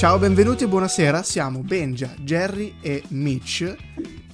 [0.00, 1.22] Ciao, benvenuti e buonasera.
[1.22, 3.76] Siamo Benja, Jerry e Mitch.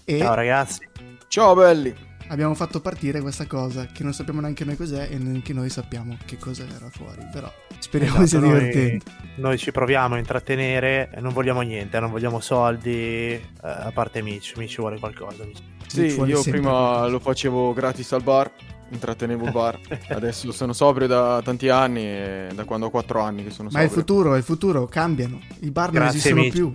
[0.05, 0.89] E Ciao ragazzi.
[1.27, 1.93] Ciao belli.
[2.29, 6.17] abbiamo fatto partire questa cosa che non sappiamo neanche noi cos'è e neanche noi sappiamo
[6.25, 7.27] che cosa verrà fuori.
[7.33, 9.11] Però speriamo Esatto, sia noi, divertente.
[9.39, 14.57] noi ci proviamo a intrattenere, non vogliamo niente, non vogliamo soldi, eh, a parte Mitch,
[14.59, 15.45] Mitch vuole qualcosa.
[15.45, 15.63] Mitch.
[15.89, 17.07] Sì, Ci vuole io prima qualcosa.
[17.09, 18.53] lo facevo gratis al bar,
[18.91, 19.79] intrattenevo il bar.
[20.09, 23.81] Adesso sono sobrio da tanti anni, e da quando ho 4 anni che sono Ma
[23.81, 24.07] è il sobrio.
[24.07, 25.41] futuro, è il futuro, cambiano.
[25.61, 26.53] I bar non Grazie, esistono Mitch.
[26.55, 26.75] più.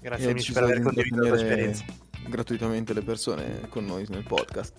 [0.00, 1.84] Grazie deciso per aver di condiviso la tua esperienza.
[2.28, 4.72] gratuitamente le persone con noi nel podcast.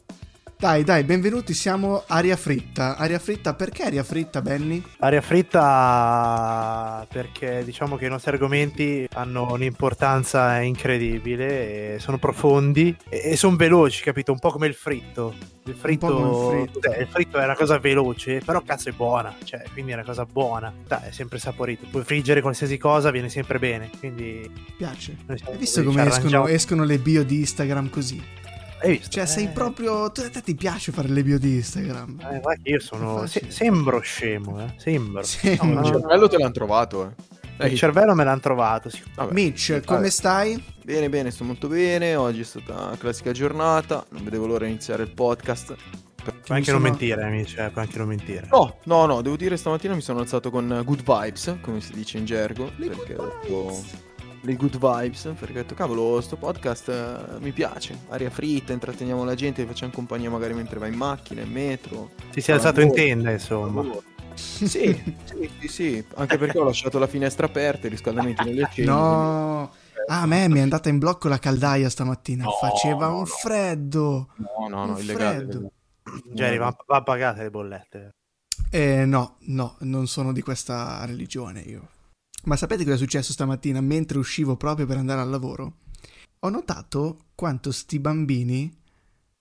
[0.58, 2.96] Dai, dai, benvenuti, siamo Aria Fritta.
[2.96, 4.82] Aria Fritta, perché Aria Fritta, Benny?
[5.00, 13.36] Aria fritta perché diciamo che i nostri argomenti hanno un'importanza incredibile, e sono profondi e,
[13.36, 14.32] sono veloci, capito?
[14.32, 15.36] Un po' come il fritto.
[15.66, 16.08] Il fritto,
[16.54, 16.92] il fritto.
[16.92, 20.06] eh, il fritto è una cosa veloce, però cazzo è buona, cioè, quindi è una
[20.06, 20.74] cosa buona.
[20.88, 21.86] Dai, è sempre saporito.
[21.92, 23.90] Puoi friggere qualsiasi cosa, viene sempre bene.
[24.00, 25.18] Quindi Piace.
[25.28, 28.44] Hai visto come escono, escono le bio di Instagram così?
[28.86, 29.10] Hai visto?
[29.10, 30.12] Cioè, sei Eh, proprio.
[30.12, 32.20] Tu, a te ti piace fare le bio di Instagram?
[32.22, 33.26] eh, guarda che io sono.
[33.26, 34.74] Se- sembro scemo, eh?
[34.78, 35.24] Sembro.
[35.24, 35.66] Sembro.
[35.68, 37.14] No, Il cervello te l'hanno trovato,
[37.58, 37.68] eh.
[37.70, 38.90] il cervello me l'hanno trovato.
[38.90, 39.02] sì.
[39.16, 39.34] Vabbè.
[39.34, 40.62] Mitch, come stai?
[40.84, 42.16] Bene, bene, sto molto bene.
[42.16, 44.06] Oggi è stata una classica giornata.
[44.10, 45.76] Non vedevo l'ora di iniziare il podcast.
[46.26, 48.48] Puoi anche sono- non mentire, amici, eh, puoi anche non mentire.
[48.52, 52.18] No, no, no, devo dire stamattina mi sono alzato con good vibes, come si dice
[52.18, 52.72] in gergo.
[52.78, 53.84] Le perché good ho detto-.
[54.46, 57.98] Le good vibes, perché ho detto, cavolo, sto podcast eh, mi piace.
[58.10, 62.12] Aria fritta, intratteniamo la gente, facciamo compagnia magari mentre vai in macchina, in metro.
[62.32, 63.84] Ti sei alzato in tenda, insomma.
[64.36, 65.16] Sì, sì,
[65.60, 68.88] sì, sì, anche perché ho lasciato la finestra aperta, i riscaldamenti nelle accese.
[68.88, 69.72] No.
[70.08, 72.44] Ah, a me mi è andata in blocco la caldaia stamattina.
[72.44, 73.26] No, Faceva un no.
[73.26, 74.28] freddo.
[74.36, 75.72] No, no, no, illegale.
[76.32, 78.16] Jerry, va, va pagate le bollette.
[78.70, 81.88] Eh, no, no, non sono di questa religione io.
[82.46, 85.78] Ma sapete cosa è successo stamattina mentre uscivo proprio per andare al lavoro?
[86.40, 88.72] Ho notato quanto sti bambini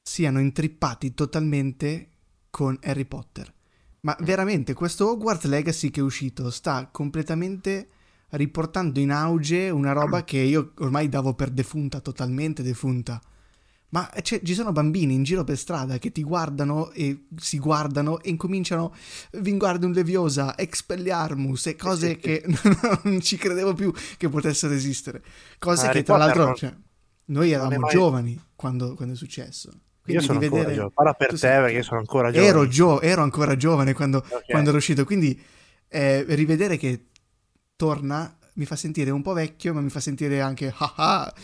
[0.02, 2.08] siano intrippati totalmente
[2.48, 3.52] con Harry Potter.
[4.00, 7.88] Ma veramente, questo Hogwarts Legacy che è uscito sta completamente
[8.30, 13.20] riportando in auge una roba che io ormai davo per defunta, totalmente defunta.
[13.94, 18.30] Ma ci sono bambini in giro per strada che ti guardano e si guardano e
[18.30, 18.92] incominciano
[19.34, 22.42] Vinguardium Leviosa, Expelliarmus e cose che
[23.04, 25.22] non ci credevo più che potessero esistere.
[25.60, 26.74] Cose Harry che tra Potter l'altro non- cioè,
[27.26, 29.68] noi eravamo mai- giovani quando, quando è successo.
[29.68, 30.94] Io Quindi sono di ancora vedere- giovane.
[30.96, 32.48] Parla per tu te sei- perché io sono ancora giovane.
[32.48, 34.44] Ero, gio- ero ancora giovane quando, Ok.
[34.48, 35.40] quando era uscito, quindi
[35.86, 37.10] eh, rivedere che
[37.76, 41.34] torna mi fa sentire un po' vecchio, ma mi fa sentire anche ah ah,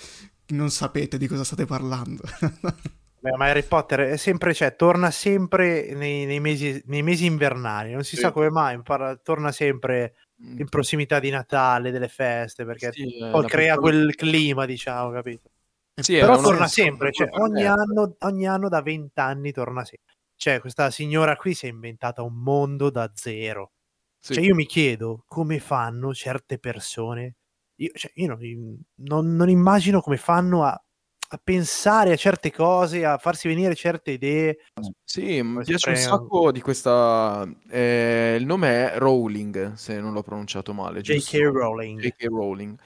[0.51, 2.23] non sapete di cosa state parlando.
[3.23, 7.93] Beh, ma Harry Potter è sempre, cioè, torna sempre nei, nei mesi, nei mesi invernali.
[7.93, 8.23] Non si Sì.
[8.23, 13.03] sa come mai, parla- torna sempre Mm, in prossimità di Natale, delle feste, perché sì,
[13.03, 15.51] eh, poi crea persona- quel clima, diciamo, capito?
[16.01, 20.15] Sì, Però torna sempre, cioè, ogni, Eh, anno, ogni anno da vent'anni torna sempre.
[20.35, 23.73] Cioè, questa signora qui si è inventata un mondo da zero.
[24.19, 24.33] sì.
[24.33, 27.35] Cioè, io mi chiedo come fanno certe persone.
[27.81, 33.05] Io, cioè, io non, non- non immagino come fanno a, a pensare a certe cose,
[33.05, 34.59] a farsi venire certe idee.
[35.03, 37.49] Sì, mi piace un sacco di questa...
[37.71, 41.37] eh, il nome è Rowling, se non l'ho pronunciato male, giusto?
[41.39, 41.51] J.K.
[41.53, 42.01] Rowling.
[42.01, 42.25] J.K.
[42.27, 42.79] Rowling.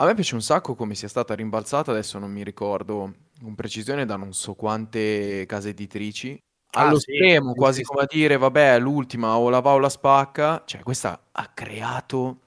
[0.00, 4.04] A me piace un sacco come sia stata rimbalzata, adesso non mi ricordo con precisione
[4.04, 6.38] da non so quante case editrici.
[6.76, 9.72] Ah, Allo sì, stremo, sì, quasi sì, come a dire, vabbè, l'ultima o la va
[9.72, 10.62] o la spacca.
[10.66, 12.42] Cioè, questa ha creato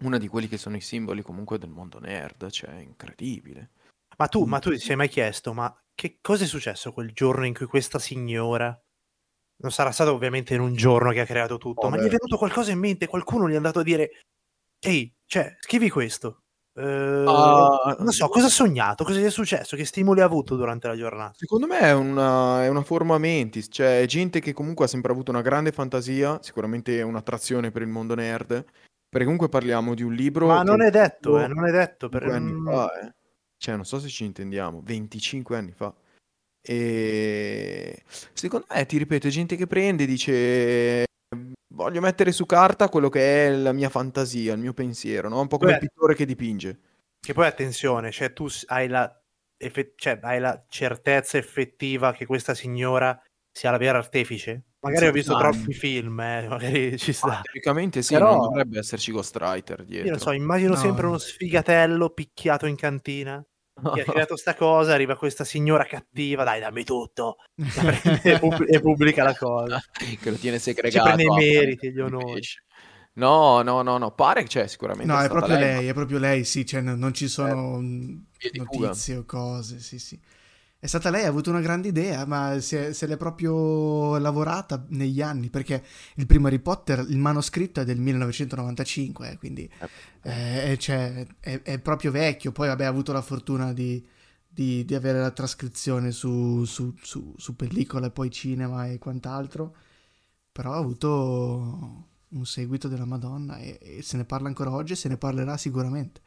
[0.00, 3.70] uno di quelli che sono i simboli comunque del mondo nerd, cioè, è incredibile.
[4.18, 7.46] Ma tu, ma tu ti sei mai chiesto, ma che cosa è successo quel giorno
[7.46, 8.78] in cui questa signora...
[9.58, 12.36] Non sarà stato ovviamente in un giorno che ha creato tutto, ma gli è venuto
[12.36, 14.10] qualcosa in mente, qualcuno gli è andato a dire,
[14.78, 16.42] ehi, cioè, scrivi questo.
[16.74, 20.56] Eh, Ah, non so, cosa ha sognato, cosa gli è successo, che stimoli ha avuto
[20.56, 21.32] durante la giornata.
[21.38, 25.30] Secondo me è una, è una forma mentis, cioè gente che comunque ha sempre avuto
[25.30, 28.62] una grande fantasia, sicuramente è un'attrazione per il mondo nerd,
[29.08, 32.08] perché comunque parliamo di un libro Ma non è detto, eh, non è detto.
[32.08, 32.24] Per...
[32.24, 33.14] 25 anni fa, eh.
[33.58, 35.94] Cioè, non so se ci intendiamo, 25 anni fa.
[36.60, 41.04] E secondo me, ti ripeto, gente che prende e dice
[41.76, 45.40] voglio mettere su carta quello che è la mia fantasia, il mio pensiero, no?
[45.40, 45.76] Un po' come Beh.
[45.76, 46.80] il pittore che dipinge.
[47.20, 49.22] Che poi attenzione, cioè tu hai la,
[49.56, 53.20] effe- cioè, hai la certezza effettiva che questa signora
[53.56, 54.64] sia la vera artefice?
[54.80, 55.38] Magari ho visto Ah.
[55.38, 57.40] troppi film, eh, magari ci sta.
[57.42, 60.10] Teoricamente sì, Però- non dovrebbe esserci Ghostwriter Io dietro.
[60.10, 60.76] non so, immagino No.
[60.76, 63.42] sempre uno sfigatello picchiato in cantina
[63.94, 67.36] che ha creato sta cosa, arriva questa signora cattiva, dai dammi tutto,
[68.22, 69.82] e, pub- e pubblica la cosa.
[70.20, 71.04] che lo tiene Ci segregato.
[71.04, 72.42] prende i meriti, gli onori.
[73.14, 75.10] No, no, no, no, pare che c'è sicuramente.
[75.10, 77.78] No, è è proprio lei, ma- è proprio lei, sì, cioè, no- non ci sono
[77.80, 78.88] via di fuga.
[78.88, 80.20] notizie o cose, sì, sì.
[80.86, 85.20] È stata lei, ha avuto una grande idea, ma se, se l'è proprio lavorata negli
[85.20, 85.82] anni, perché
[86.14, 89.68] il primo Harry Potter, il manoscritto è del 1995, eh, quindi
[90.22, 92.52] eh, è, cioè, è- è proprio vecchio.
[92.52, 94.00] Poi, vabbè, ha avuto la fortuna di,
[94.48, 99.74] di- di avere la trascrizione su, su- su- su pellicola e poi cinema e quant'altro,
[100.52, 104.96] però ha avuto un seguito della Madonna e, e se ne parla ancora oggi e
[104.96, 106.20] se ne parlerà sicuramente.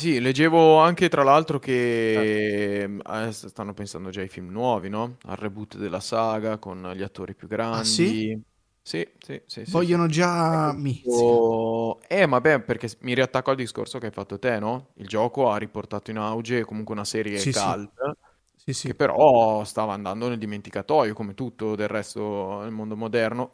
[0.00, 5.18] Sì, leggevo anche tra l'altro che eh, stanno pensando già ai film nuovi, no?
[5.24, 7.72] Al reboot della saga con gli attori più grandi.
[7.72, 8.40] Ah, sì?
[8.82, 10.08] Sì, sì, sì, sì, Vogliono sì.
[10.08, 10.72] già...
[10.72, 11.42] Ecco, Mizzica.
[12.08, 14.92] Eh, vabbè, perché s- mi riattacco al discorso che hai fatto te, no?
[14.94, 17.76] Il gioco ha riportato in auge comunque una serie Sì, sì.
[17.76, 17.92] cult
[18.56, 18.88] Sì, sì.
[18.88, 23.52] che però stava andando nel dimenticatoio, come tutto del resto del mondo moderno.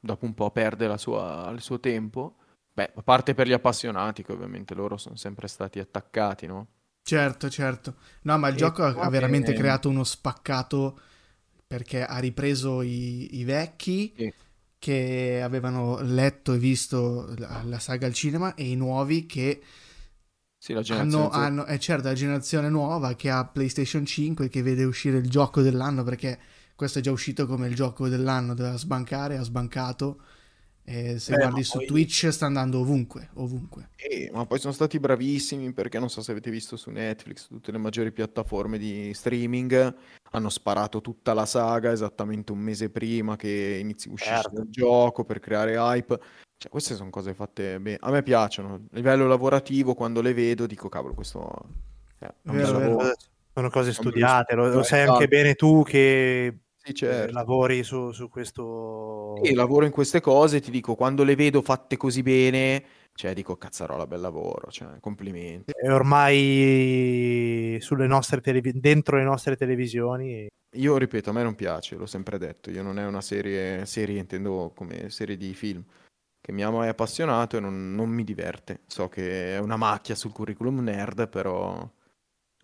[0.00, 2.37] Dopo un po' perde la sua- il suo tempo.
[2.78, 6.68] Beh, a parte per gli appassionati, che ovviamente loro sono sempre stati attaccati, no?
[7.02, 7.96] Certo, certo.
[8.22, 10.98] No, ma il E gioco ha, veramente creato uno spaccato
[11.66, 14.32] perché ha ripreso i, i vecchi Sì.
[14.78, 19.62] che avevano letto e visto la, la saga al cinema e i nuovi che
[20.58, 24.84] Sì, la hanno, hanno, è certo, la generazione nuova che ha PlayStation 5 che vede
[24.84, 26.38] uscire il gioco dell'anno perché
[26.74, 30.20] questo è già uscito come il gioco dell'anno, doveva sbancare, ha sbancato.
[30.90, 33.90] E se Eh, guardi su poi- Twitch sta andando ovunque, ovunque.
[33.96, 37.70] Eh, ma poi sono stati bravissimi perché non so se avete visto su Netflix, tutte
[37.72, 39.94] le maggiori piattaforme di streaming
[40.30, 44.60] hanno sparato tutta la saga esattamente un mese prima che inizi uscisse Certo.
[44.62, 46.18] il gioco per creare hype.
[46.56, 47.98] Cioè, queste sono cose fatte bene.
[48.00, 48.74] A me piacciono.
[48.74, 51.66] A livello lavorativo, quando le vedo, dico, cavolo, questo
[52.20, 52.98] eh, Vero.
[53.52, 55.26] Sono cose studiate, lo, lo sai anche Esatto.
[55.28, 56.56] bene tu che
[56.94, 57.32] Sì, eh, certo.
[57.32, 59.36] lavori su, su questo...
[59.42, 62.82] E lavoro in queste cose, ti dico, quando le vedo fatte così bene,
[63.12, 65.72] cioè, dico, cazzarola, bel lavoro, cioè, complimenti.
[65.72, 70.46] È ormai sulle nostre televi- dentro le nostre televisioni.
[70.76, 74.18] Io ripeto, a me non piace, l'ho sempre detto, io non è una serie, serie
[74.18, 75.84] intendo come serie di film,
[76.40, 78.80] che mi ha mai appassionato e non, non mi diverte.
[78.86, 81.86] So che è una macchia sul curriculum nerd, però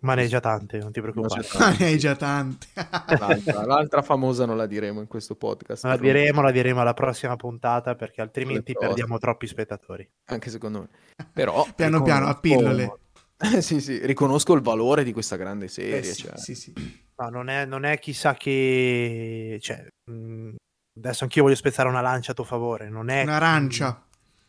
[0.05, 1.41] Ma ne hai già tante, non ti preoccupare.
[1.55, 1.83] Ma tante.
[1.85, 2.67] ne hai già tante.
[3.19, 7.37] L'altra, l'altra famosa non la diremo in questo podcast, La diremo, la diremo alla prossima
[7.37, 10.07] puntata perché altrimenti perdiamo troppi spettatori.
[10.27, 10.89] anche secondo me.
[11.33, 12.99] Però Piano piano, a riconosco- pillole.
[13.63, 16.37] sì, sì, riconosco il valore di questa grande serie, Eh sì, cioè.
[16.37, 16.73] sì, sì.
[17.17, 19.59] No, non è, non è chissà che...
[19.61, 20.55] Cioè, mh,
[20.99, 22.89] adesso anch'io voglio spezzare una lancia a tuo favore.
[22.91, 24.05] Non è Un'arancia.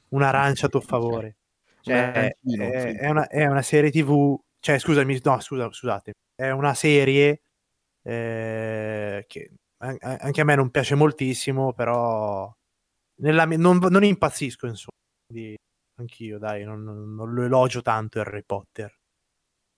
[0.10, 1.38] un'arancia a tuo favore.
[1.82, 6.50] Cioè, Un è, è una, è una serie TV, cioè scusami, no, scusa, scusate, è
[6.50, 7.42] una serie
[8.02, 9.52] eh, che
[9.84, 12.52] an- anche a me non piace moltissimo, però
[13.22, 14.98] nella non, non impazzisco, insomma,
[15.28, 15.56] quindi
[16.00, 18.92] anch'io, dai, non, non- non lo elogio tanto Harry Potter.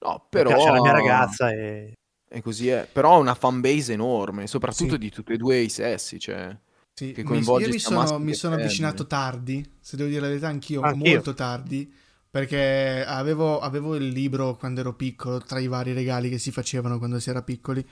[0.06, 1.94] No, Mi però piace la mia ragazza e
[2.30, 2.88] E così è.
[2.90, 4.98] Però ha una fanbase enorme, soprattutto Sì.
[5.00, 6.58] di tutti e due i sessi, cioè.
[6.94, 10.28] Sì, che mi- coinvolge io mi sono, mi sono avvicinato tardi, se devo dire la
[10.28, 11.10] verità, anch'io, Anch'io.
[11.16, 11.94] molto tardi,
[12.30, 16.98] perché avevo, avevo il libro quando ero piccolo, tra i vari regali che si facevano
[16.98, 17.86] quando si era piccoli,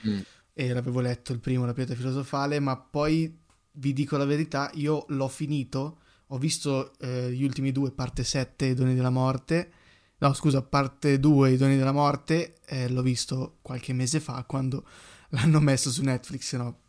[0.53, 3.43] e l'avevo letto il primo, La pietra filosofale, ma poi
[3.73, 8.65] vi dico la verità, io l'ho finito, ho visto eh, gli ultimi due, parte 7,
[8.65, 9.71] I doni della morte,
[10.17, 14.85] no scusa, parte 2, I doni della morte, eh, l'ho visto qualche mese fa quando
[15.29, 16.79] l'hanno messo su Netflix, se no,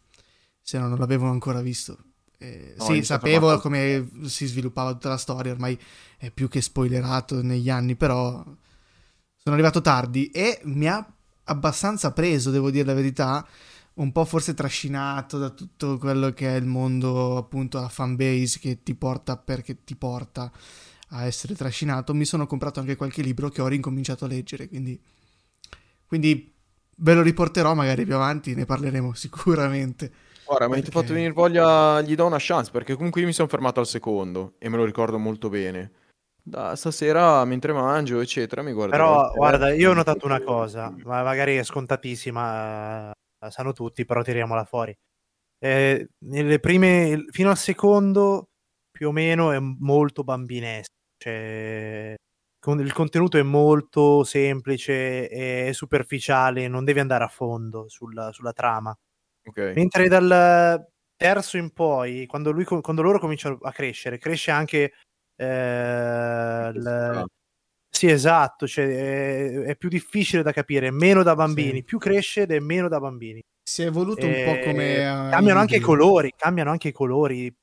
[0.60, 1.98] se no non l'avevo ancora visto.
[2.38, 3.60] Eh, No, sì, sapevo farlo.
[3.60, 5.78] come si sviluppava tutta la storia, ormai
[6.18, 8.44] è più che spoilerato negli anni, però
[9.36, 11.04] sono arrivato tardi e mi ha
[11.44, 13.46] abbastanza preso, devo dire la verità,
[13.94, 18.82] un po' forse trascinato da tutto quello che è il mondo, appunto, la fanbase che
[18.82, 20.50] ti porta perché ti porta
[21.10, 22.12] a essere trascinato.
[22.14, 25.00] Mi sono comprato anche qualche libro che ho ricominciato a leggere, quindi,
[26.06, 26.52] quindi
[26.96, 30.12] ve lo riporterò magari più avanti, ne parleremo sicuramente.
[30.46, 33.32] Guarda, mi avete Perché- fatto venire voglia, gli do una chance, perché comunque io mi
[33.32, 35.92] sono fermato al secondo e me lo ricordo molto bene.
[36.42, 41.24] Da stasera, mentre mangio, eccetera, mi guarderò Però, guarda, io ho notato una cosa, ma
[41.24, 44.94] magari è scontatissima, eh, la sanno tutti, però tiriamola fuori.
[45.58, 48.50] Eh, nelle prime, fino al secondo,
[48.90, 50.86] più o meno, è molto bambinesco.
[51.18, 52.14] Cioè,
[52.60, 58.52] con- il contenuto è molto semplice, è superficiale, non devi andare a fondo sulla, sulla
[58.52, 58.96] trama.
[59.46, 59.72] Ok.
[59.74, 60.86] Mentre dal
[61.16, 64.92] terzo in poi, quando, lui, quando loro cominciano a crescere, cresce anche
[65.36, 67.24] eh, il-
[67.90, 71.84] sì, esatto, cioè, è, è più difficile da capire, meno da bambini, Sì.
[71.84, 73.42] più cresce ed è meno da bambini.
[73.62, 74.96] Si è evoluto un Eh, po' come...
[74.98, 77.54] eh, cambiano anche i colori, cambiano anche i colori.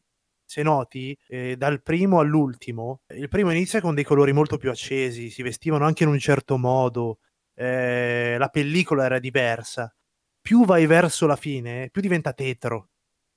[0.46, 5.30] se noti, eh, dal primo all'ultimo, il primo inizia con dei colori molto più accesi,
[5.32, 7.20] si vestivano anche in un certo modo,
[7.56, 9.92] eh, la pellicola era diversa.
[10.44, 12.90] Più vai verso la fine, più diventa tetro,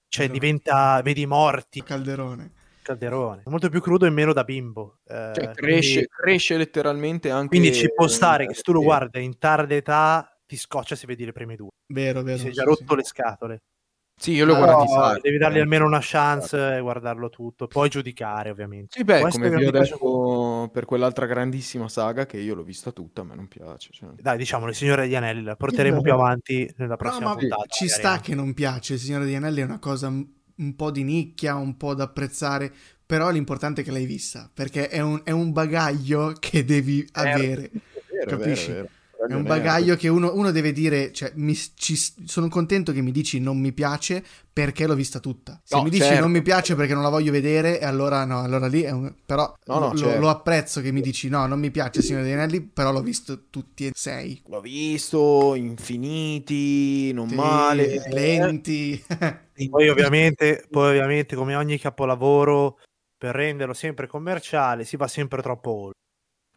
[0.09, 0.41] cioè Vero.
[0.41, 2.51] diventa, vedi i morti, Calderone.
[2.83, 4.99] calderone, molto più crudo e meno da bimbo.
[5.05, 7.47] eh, Cioè, cresce, quindi, cresce letteralmente anche...
[7.47, 8.87] quindi ci può stare eh, che se tu lo sì.
[8.87, 12.39] guardi in tarda età ti scoccia se vedi le prime due, Vero, ti vero.
[12.39, 12.97] sei già sì, rotto sì.
[12.97, 13.63] le scatole.
[14.19, 15.61] Sì, io lo guardo di devi dargli eh.
[15.61, 18.97] almeno una chance e guardarlo tutto, poi giudicare ovviamente.
[18.99, 22.93] Sì, beh, Può come vi ho detto per quell'altra grandissima saga che io l'ho vista
[22.93, 23.91] tutta, a me non piace.
[23.93, 24.09] cioè.
[24.17, 27.37] Dai, diciamo, il Signore degli Anelli la porteremo Io- più avanti nella No, prossima ma
[27.37, 27.67] puntata.
[27.69, 28.23] ci magari sta anche.
[28.31, 28.95] che non piace.
[28.95, 32.05] Il Signore degli Anelli è una cosa un un po' di nicchia, un po' da
[32.05, 32.73] apprezzare.
[33.05, 34.51] Però l'importante è che l'hai vista.
[34.53, 37.71] Perché è un, è un bagaglio che devi avere.
[37.71, 37.71] È
[38.11, 38.71] vero, Capisci?
[38.71, 38.89] È, vero, è, vero.
[39.29, 43.13] È un bagaglio che uno, uno deve dire, cioè, mi- ci- sono contento che mi
[43.13, 45.61] dici non mi piace perché l'ho vista tutta.
[45.65, 46.21] Se No, mi dici certo.
[46.23, 49.13] non mi piace perché non la voglio vedere, e allora no, allora lì è un...
[49.27, 50.21] Però No, no, lo, certo.
[50.21, 53.49] lo apprezzo che mi dici no, non mi piace Signore degli Anelli, però l'ho visto
[53.51, 54.41] tutti e sei.
[54.47, 58.03] L'ho visto, infiniti, non Sì, male.
[58.09, 59.05] lenti.
[59.71, 62.79] Poi ovviamente, poi ovviamente, come ogni capolavoro,
[63.17, 66.01] per renderlo sempre commerciale, si va sempre troppo oltre.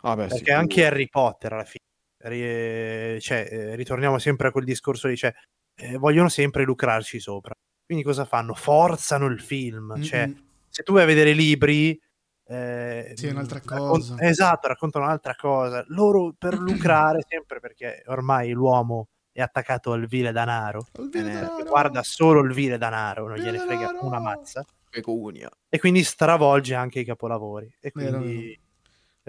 [0.02, 0.60] Ah, beh, Perché sicuro.
[0.60, 1.86] anche Harry Potter alla fine,
[2.20, 5.34] ri- cioè, eh, ritorniamo sempre a quel discorso lì, cioè,
[5.76, 7.54] eh, vogliono sempre lucrarci sopra.
[7.86, 8.54] Quindi cosa fanno?
[8.54, 10.02] Forzano il film.
[10.02, 10.44] Cioè, Mm-mm.
[10.70, 12.00] se tu vai a vedere i libri...
[12.46, 14.16] eh, Sì, è un'altra cosa.
[14.20, 15.84] esatto, raccontano un'altra cosa.
[15.88, 21.34] Loro per lucrare sempre, perché ormai l'uomo è attaccato al vile danaro, Il vile eh,
[21.36, 21.64] denaro.
[21.64, 24.06] guarda solo il vile danaro, non Vile gliene frega denaro.
[24.06, 25.50] una mazza Pecunia.
[25.70, 28.60] e quindi stravolge anche i capolavori e Vero, quindi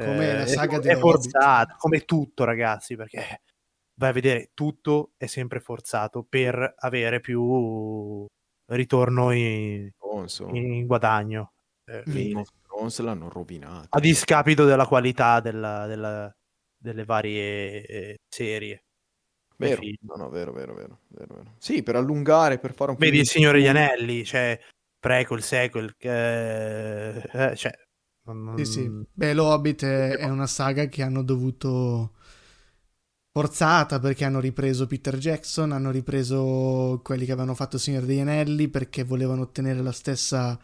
[0.04, 3.42] Come eh, la è- saga è, dello forzato come tutto ragazzi perché
[3.94, 8.24] vai a vedere tutto è sempre forzato per avere più
[8.70, 9.90] ritorno in,
[10.52, 11.52] in guadagno
[11.86, 12.12] Eh, Mm.
[12.12, 13.88] Game of Thrones l'hanno rovinato.
[13.90, 16.32] a discapito della qualità della- della-
[16.76, 18.84] delle varie eh, serie
[19.56, 21.54] Vero, no, no, vero, vero, vero, vero, vero.
[21.58, 24.58] Sì, per allungare, per fare un vedi il Signore degli Anelli cioè
[24.98, 27.72] prequel sequel eh, eh, cioè
[28.24, 28.94] non- Sì, sì.
[29.12, 32.12] Beh, lo Hobbit è, è una saga che hanno dovuto
[33.32, 38.68] forzata perché hanno ripreso Peter Jackson, hanno ripreso quelli che avevano fatto Signore degli Anelli
[38.68, 40.58] perché volevano ottenere la stessa,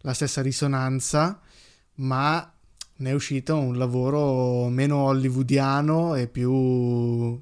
[0.00, 1.40] la stessa risonanza,
[1.96, 2.52] ma
[2.96, 7.40] ne è uscito un lavoro meno hollywoodiano e più...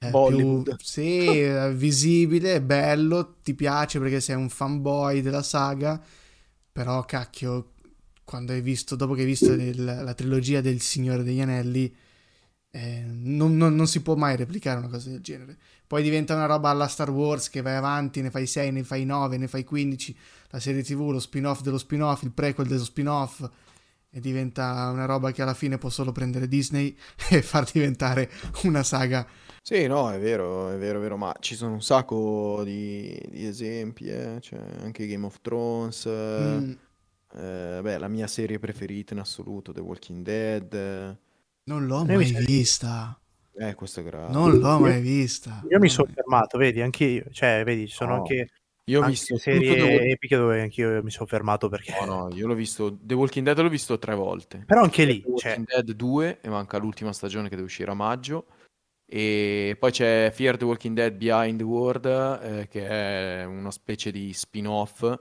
[0.00, 6.00] eh, più- sì, eh, visibile, bello, ti piace perché sei un fanboy della saga,
[6.72, 7.72] però cacchio,
[8.28, 11.92] quando hai visto, dopo che hai visto il- la trilogia del Signore degli Anelli,
[12.70, 15.56] eh, non, non- non si può mai replicare una cosa del genere.
[15.86, 19.04] Poi diventa una roba alla Star Wars che vai avanti, ne fai 6, ne fai
[19.06, 20.14] 9, ne fai 15,
[20.50, 23.48] la serie TV, lo spin-off dello spin-off, il prequel dello spin-off,
[24.10, 26.94] e diventa una roba che alla fine può solo prendere Disney
[27.30, 28.30] e far diventare
[28.64, 29.26] una saga.
[29.62, 33.46] Sì, no, è vero, è vero, è vero, ma ci sono un sacco di, di
[33.46, 36.72] esempi, eh, cioè anche Game of Thrones, eh, Mm,
[37.34, 41.18] eh, beh, la mia serie preferita in assoluto, The Walking Dead,
[41.64, 43.20] non l'ho Io mai sa- vista.
[43.58, 44.32] eh, questo è grave.
[44.32, 45.62] Non l'ho mai vista.
[45.70, 48.48] Io mi sono fermato, vedi, anche io, cioè, vedi, ci sono No, anche,
[48.84, 51.94] Io ho anche visto serie Walking epiche dove anch'io mi sono fermato perché...
[52.00, 54.62] No, no, io l'ho visto, The Walking Dead l'ho visto tre volte.
[54.66, 57.90] Però anche lì, The cioè, Walking Dead 2 e manca l'ultima stagione che deve uscire
[57.90, 58.46] a maggio.
[59.10, 62.06] E poi c'è Fear the Walking Dead Behind the World,
[62.42, 65.18] eh, che è una specie di spin-off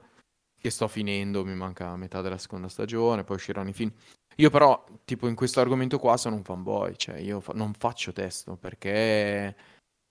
[0.68, 3.92] che sto finendo, mi manca metà della seconda stagione, poi usciranno i film.
[4.36, 8.12] Io però, tipo in questo argomento qua, sono un fanboy, cioè io fa- non faccio
[8.14, 9.56] testo perché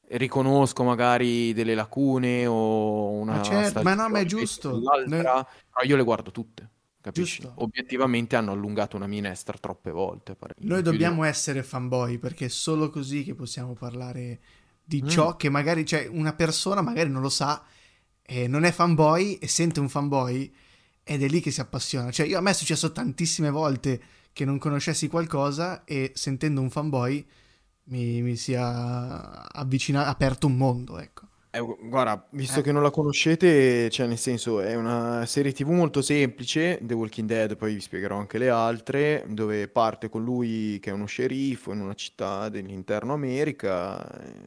[0.08, 4.78] riconosco magari delle lacune o una Ma certo, ma no, ma è giusto.
[4.78, 6.70] dell'altra, però io le guardo tutte.
[7.00, 7.42] Capisci?
[7.42, 7.62] Giusto.
[7.62, 10.34] Obiettivamente hanno allungato una minestra troppe volte.
[10.34, 14.40] pare- Noi più di- dobbiamo essere fanboy perché è solo così che possiamo parlare
[14.82, 15.06] di Mm.
[15.08, 17.62] ciò che magari, cioè, una persona magari non lo sa,
[18.26, 20.52] e non è fanboy e sente un fanboy
[21.04, 22.10] ed è lì che si appassiona.
[22.10, 24.00] Cioè, io, a me è successo tantissime volte
[24.32, 27.24] che non conoscessi qualcosa e sentendo un fanboy
[27.84, 31.28] mi, mi sia avvicinato, aperto un mondo, ecco.
[31.50, 32.62] Eh, gu- guarda, visto Eh.
[32.62, 37.26] che non la conoscete, cioè nel senso è una serie TV molto semplice, The Walking
[37.28, 41.72] Dead, poi vi spiegherò anche le altre, dove parte con lui che è uno sceriffo
[41.72, 44.44] in una città dell'interno America, eh,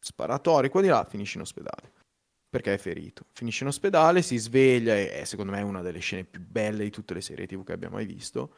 [0.00, 1.92] sparatori qua di là, finisce in ospedale.
[2.50, 3.26] Perché è ferito.
[3.32, 6.90] Finisce in ospedale, si sveglia e è secondo me una delle scene più belle di
[6.90, 8.54] tutte le serie TV che abbiamo mai visto.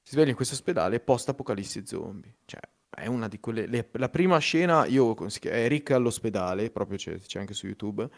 [0.00, 2.36] Si sveglia in questo ospedale post-apocalissi zombie.
[2.44, 3.66] Cioè, è una di quelle.
[3.66, 8.08] le- la prima scena, io consiglio, è Rick all'ospedale, proprio c'è, c'è anche su YouTube.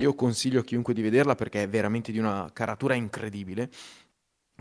[0.00, 3.70] io consiglio a chiunque di vederla perché è veramente di una caratura incredibile.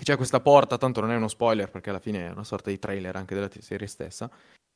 [0.02, 2.80] C'è questa porta, tanto non è uno spoiler perché alla fine è una sorta di
[2.80, 4.30] trailer anche della serie stessa.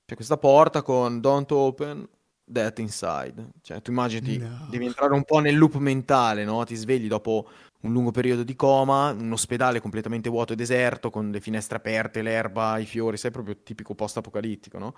[0.05, 2.07] C'è questa porta con Don't Open,
[2.45, 3.49] Death Inside.
[3.61, 4.67] Cioè, tu immagini, No.
[4.69, 6.63] devi entrare un po' nel loop mentale, no?
[6.63, 7.47] Ti svegli dopo
[7.81, 12.21] un lungo periodo di coma, un ospedale completamente vuoto e deserto, con le finestre aperte,
[12.21, 14.95] l'erba, i fiori, sai, proprio tipico post-apocalittico, no?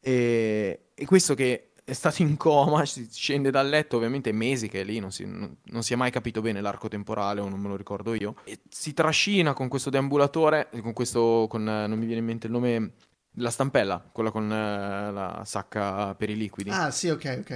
[0.00, 4.84] E, e questo che è stato in coma, scende dal letto, ovviamente mesi che è
[4.84, 7.68] lì, non si, non- non si è mai capito bene l'arco temporale, o non me
[7.68, 12.20] lo ricordo io, e si trascina con questo deambulatore, con questo, con, non mi viene
[12.20, 12.92] in mente il nome,
[13.36, 16.70] la stampella, quella con eh, la sacca per i liquidi.
[16.70, 17.50] Ah, sì, ok, ok.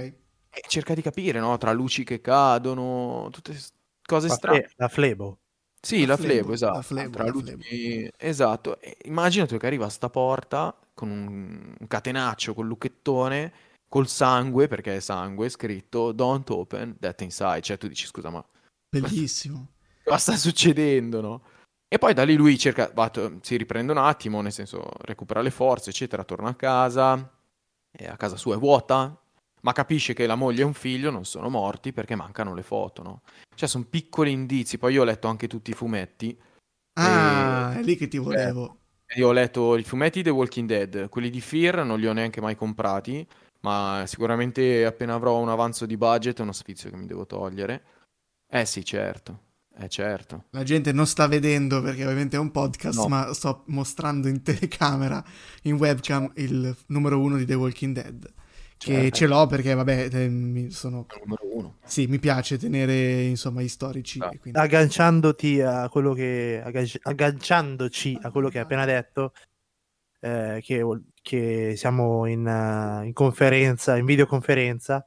[0.53, 1.57] E cerca di capire, no?
[1.57, 3.57] Tra luci che cadono, tutte
[4.03, 4.61] cose La, strane.
[4.63, 5.39] fle- la flebo.
[5.81, 6.75] Sì, La la flebo, flebo, esatto.
[6.75, 8.79] la flebo, Tra la luci- Esatto.
[8.79, 13.53] E immaginati che arriva a sta porta con un, un catenaccio col lucchettone,
[13.89, 17.61] col sangue, perché è sangue, scritto Don't open that inside.
[17.61, 18.45] Cioè tu dici, scusa, ma
[18.89, 19.69] Bellissimo.
[20.03, 21.41] cosa sta succedendo, no?
[21.93, 25.51] E poi da lì lui cerca, va, si riprende un attimo, nel senso recupera le
[25.51, 27.29] forze, eccetera, torna a casa,
[27.91, 29.19] e a casa sua è vuota,
[29.63, 33.03] ma capisce che la moglie e un figlio non sono morti perché mancano le foto,
[33.03, 33.21] no?
[33.53, 36.39] Cioè sono piccoli indizi, poi io ho letto anche tutti i fumetti,
[36.93, 38.77] Ah, E- è lì che ti volevo.
[39.15, 42.39] io ho letto i fumetti The Walking Dead, quelli di Fear non li ho neanche
[42.39, 43.27] mai comprati,
[43.61, 47.83] ma sicuramente appena avrò un avanzo di budget è uno sfizio che mi devo togliere.
[48.49, 49.39] Eh sì, certo,
[49.77, 50.45] eh certo.
[50.51, 53.07] La gente non sta vedendo perché ovviamente è un podcast, No.
[53.07, 55.23] ma sto mostrando in telecamera,
[55.63, 58.33] in webcam, il numero uno di The Walking Dead.
[58.77, 59.15] Che Certo.
[59.15, 61.05] ce l'ho perché, vabbè, eh, mi sono...
[61.07, 61.75] È il numero uno.
[61.85, 64.19] Sì, mi piace tenere, insomma, gli storici.
[64.19, 64.29] Ah.
[64.39, 69.33] quindi- Agganciandoti a quello che agganci- agganciandoci a quello che hai appena detto,
[70.19, 70.83] eh, che,
[71.21, 72.39] che siamo in,
[73.05, 75.05] in conferenza, in videoconferenza.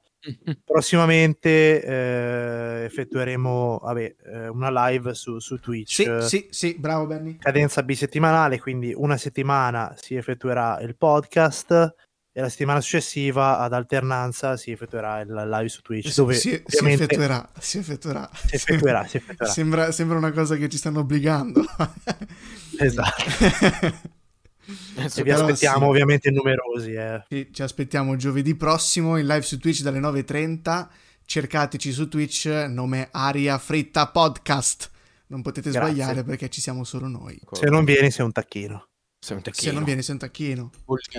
[0.65, 6.03] Prossimamente eh, effettueremo vabbè, eh, una live su, su Twitch.
[6.21, 7.37] Sì, sì, sì, bravo Benny.
[7.39, 11.95] cadenza bisettimanale, quindi una settimana si effettuerà il podcast
[12.37, 16.85] e la settimana successiva ad alternanza si effettuerà il live su Twitch dove si- si
[16.89, 18.29] effettuerà, si effettuerà.
[18.33, 19.53] si effettuerà, si effettuerà.
[19.53, 21.65] Sembra, sembra una cosa che ci stanno obbligando.
[22.79, 23.23] Esatto.
[24.97, 25.85] Adesso E vi aspettiamo sì.
[25.85, 26.93] ovviamente numerosi.
[26.93, 27.25] eh.
[27.29, 30.89] Sì, ci aspettiamo giovedì prossimo in live su Twitch dalle 9.30.
[31.27, 34.91] Cercateci su Twitch, nome Aria Fritta Podcast.
[35.29, 35.89] Non potete Grazie.
[35.93, 37.41] sbagliare perché ci siamo solo noi.
[37.53, 38.89] Se non vieni sei un tacchino.
[39.19, 39.73] Sei un Se tacchino.
[39.73, 40.71] non viene, sei un tacchino.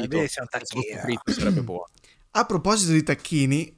[0.08, 0.99] vieni, sei un tacchino.
[1.01, 1.88] fritto sarebbe buono.
[2.31, 3.75] A proposito di tacchini,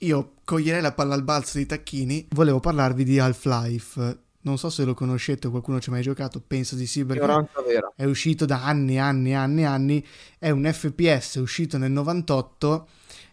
[0.00, 2.26] io coglierei la palla al balzo di tacchini.
[2.30, 4.18] Volevo parlarvi di Half-Life.
[4.42, 7.48] Non so se lo conoscete o qualcuno ci ha mai giocato, penso di sì perché
[7.94, 10.06] è uscito da anni, anni, anni, anni.
[10.38, 12.88] È un FPS uscito nel 98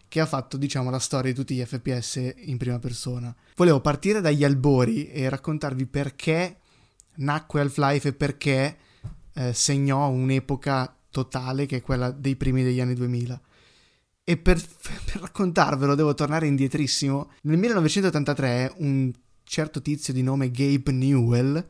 [0.08, 3.34] che ha fatto, diciamo, la storia di tutti gli FPS in prima persona.
[3.56, 6.58] Volevo partire dagli albori e raccontarvi perché
[7.16, 8.76] nacque Half-Life e perché
[9.34, 13.40] eh, segnò un'epoca totale che è quella dei primi degli anni 2000.
[14.24, 17.30] E per, per raccontarvelo devo tornare indietrissimo.
[17.42, 19.12] Nel 1983 un
[19.48, 21.66] certo tizio di nome Gabe Newell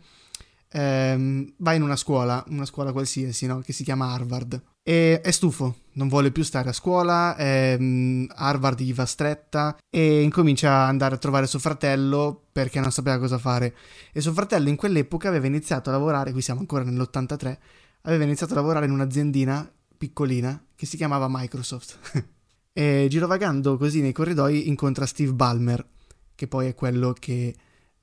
[0.71, 3.61] ehm, va in una scuola, una scuola qualsiasi, no?
[3.61, 4.61] che si chiama Harvard.
[4.83, 10.23] E è stufo, non vuole più stare a scuola, ehm, Harvard gli va stretta e
[10.23, 13.75] incomincia ad andare a trovare suo fratello perché non sapeva cosa fare.
[14.13, 17.59] E suo fratello in quell'epoca aveva iniziato a lavorare, qui siamo ancora nell'83,
[18.03, 21.99] aveva iniziato a lavorare in un'aziendina piccolina che si chiamava Microsoft.
[22.73, 25.87] e girovagando così nei corridoi incontra Steve Ballmer,
[26.35, 27.55] che poi è quello che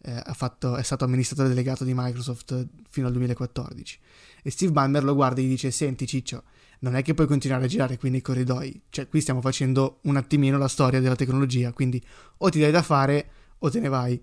[0.05, 3.99] eh, fatto, è stato amministratore delegato di Microsoft fino al 2014.
[4.43, 6.43] E Steve Ballmer lo guarda e gli dice: Senti, Ciccio,
[6.79, 8.83] non è che puoi continuare a girare qui nei corridoi.
[8.89, 11.73] Cioè, qui stiamo facendo un attimino la storia della tecnologia.
[11.73, 12.03] Quindi
[12.37, 14.21] o ti dai da fare o te ne vai.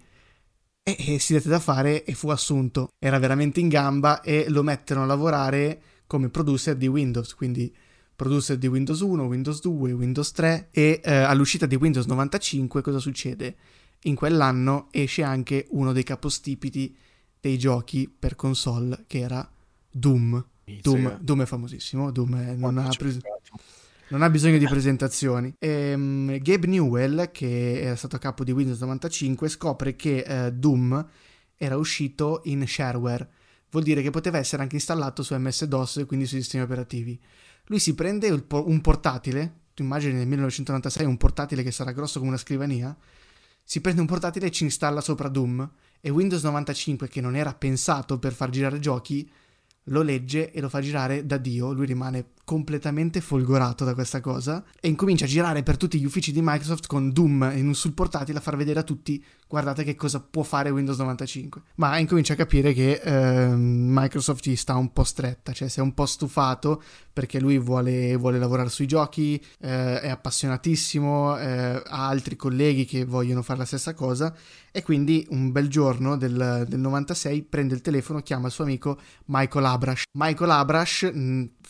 [0.84, 2.90] E, e si dette da fare e fu assunto.
[2.98, 7.34] Era veramente in gamba e lo mettono a lavorare come producer di Windows.
[7.34, 7.74] Quindi
[8.14, 13.00] producer di Windows 1, Windows 2, Windows 3 e eh, all'uscita di Windows 95 cosa
[13.00, 13.56] succede?
[14.02, 16.96] In quell'anno esce anche uno dei capostipiti
[17.40, 19.48] dei giochi per console che era
[19.90, 20.44] Doom.
[20.80, 23.18] Doom, Doom è famosissimo, Doom è- non, ha pres-
[24.08, 25.54] non ha bisogno di presentazioni.
[25.58, 31.06] Ehm, Gabe Newell, che era stato a capo di Windows 95, scopre che eh, Doom
[31.56, 33.28] era uscito in shareware.
[33.70, 37.18] Vuol dire che poteva essere anche installato su MS-DOS e quindi sui sistemi operativi.
[37.66, 42.30] Lui si prende un portatile, tu immagini nel 1996 un portatile che sarà grosso come
[42.30, 42.94] una scrivania,
[43.72, 45.66] si prende un portatile e ci installa sopra Doom.
[46.02, 49.26] E Windows 95 che non era pensato per far girare giochi
[49.84, 54.64] lo legge e lo fa girare da Dio, lui rimane completamente folgorato da questa cosa
[54.80, 57.92] e incomincia a girare per tutti gli uffici di Microsoft con Doom in un sul
[57.92, 62.32] portatile a far vedere a tutti guardate che cosa può fare Windows 95 ma incomincia
[62.32, 66.06] a capire che eh, Microsoft gli sta un po' stretta cioè si è un po'
[66.06, 72.86] stufato perché lui vuole, vuole lavorare sui giochi eh, è appassionatissimo eh, ha altri colleghi
[72.86, 74.34] che vogliono fare la stessa cosa
[74.72, 78.98] e quindi un bel giorno del, del 96 prende il telefono chiama il suo amico
[79.26, 80.04] Michael Abrash.
[80.12, 81.10] Michael Abrash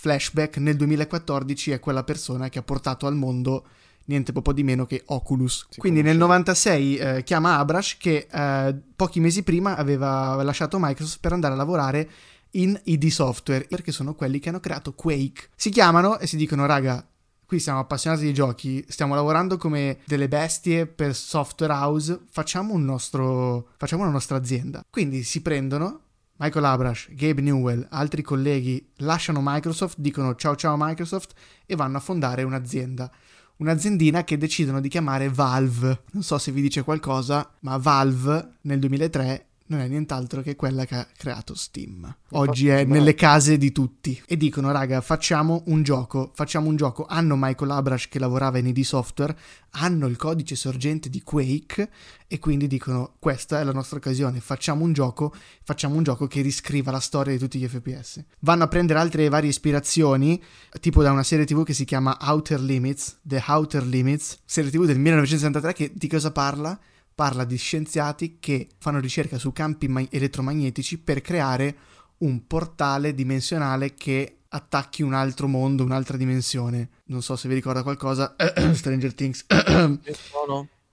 [0.03, 3.65] flashback nel 2014 è quella persona che ha portato al mondo
[4.07, 5.69] niente po' di meno che Oculus.
[5.71, 11.21] Si Quindi nel 96 eh, chiama Abrash che eh, pochi mesi prima aveva lasciato Microsoft
[11.21, 12.11] per andare a lavorare
[12.55, 15.51] in ID Software, perché sono quelli che hanno creato Quake.
[15.55, 17.07] Si chiamano e si dicono, raga,
[17.47, 22.85] qui siamo appassionati di giochi, stiamo lavorando come delle bestie per software house, facciamo, un
[22.85, 24.85] nostro, facciamo una nostra azienda.
[24.91, 26.01] Quindi si prendono
[26.43, 32.01] Michael Abrash, Gabe Newell, altri colleghi lasciano Microsoft, dicono ciao ciao Microsoft e vanno a
[32.01, 33.09] fondare un'azienda.
[33.59, 36.03] Un'aziendina che decidono di chiamare Valve.
[36.11, 40.85] Non so se vi dice qualcosa, ma Valve nel 2003 non è nient'altro che quella
[40.85, 42.15] che ha creato Steam.
[42.33, 44.21] Oggi è nelle case di tutti.
[44.27, 47.07] E dicono, raga, facciamo un gioco, facciamo un gioco.
[47.07, 49.37] Hanno Michael Abrash che lavorava in ID Software,
[49.71, 51.91] hanno il codice sorgente di Quake
[52.29, 56.43] e quindi dicono, questa è la nostra occasione, facciamo un gioco, facciamo un gioco che
[56.43, 58.23] riscriva la storia di tutti gli FPS.
[58.41, 60.43] Vanno a prendere altre varie ispirazioni,
[60.81, 64.85] tipo da una serie tv che si chiama Outer Limits, The Outer Limits, serie tv
[64.85, 66.79] del 1963 che di cosa parla?
[67.15, 71.77] Parla di scienziati che fanno ricerca su campi ma- elettromagnetici per creare
[72.19, 76.89] un portale dimensionale che attacchi un altro mondo, un'altra dimensione.
[77.07, 78.35] Non so se vi ricorda qualcosa,
[78.73, 79.47] Stranger Things.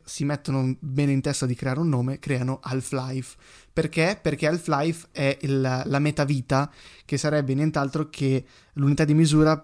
[0.03, 3.37] Si mettono bene in testa di creare un nome, creano Half-Life.
[3.71, 4.17] Perché?
[4.19, 6.71] Perché Half-Life è il, la metavita,
[7.05, 9.63] che sarebbe nient'altro che l'unità di misura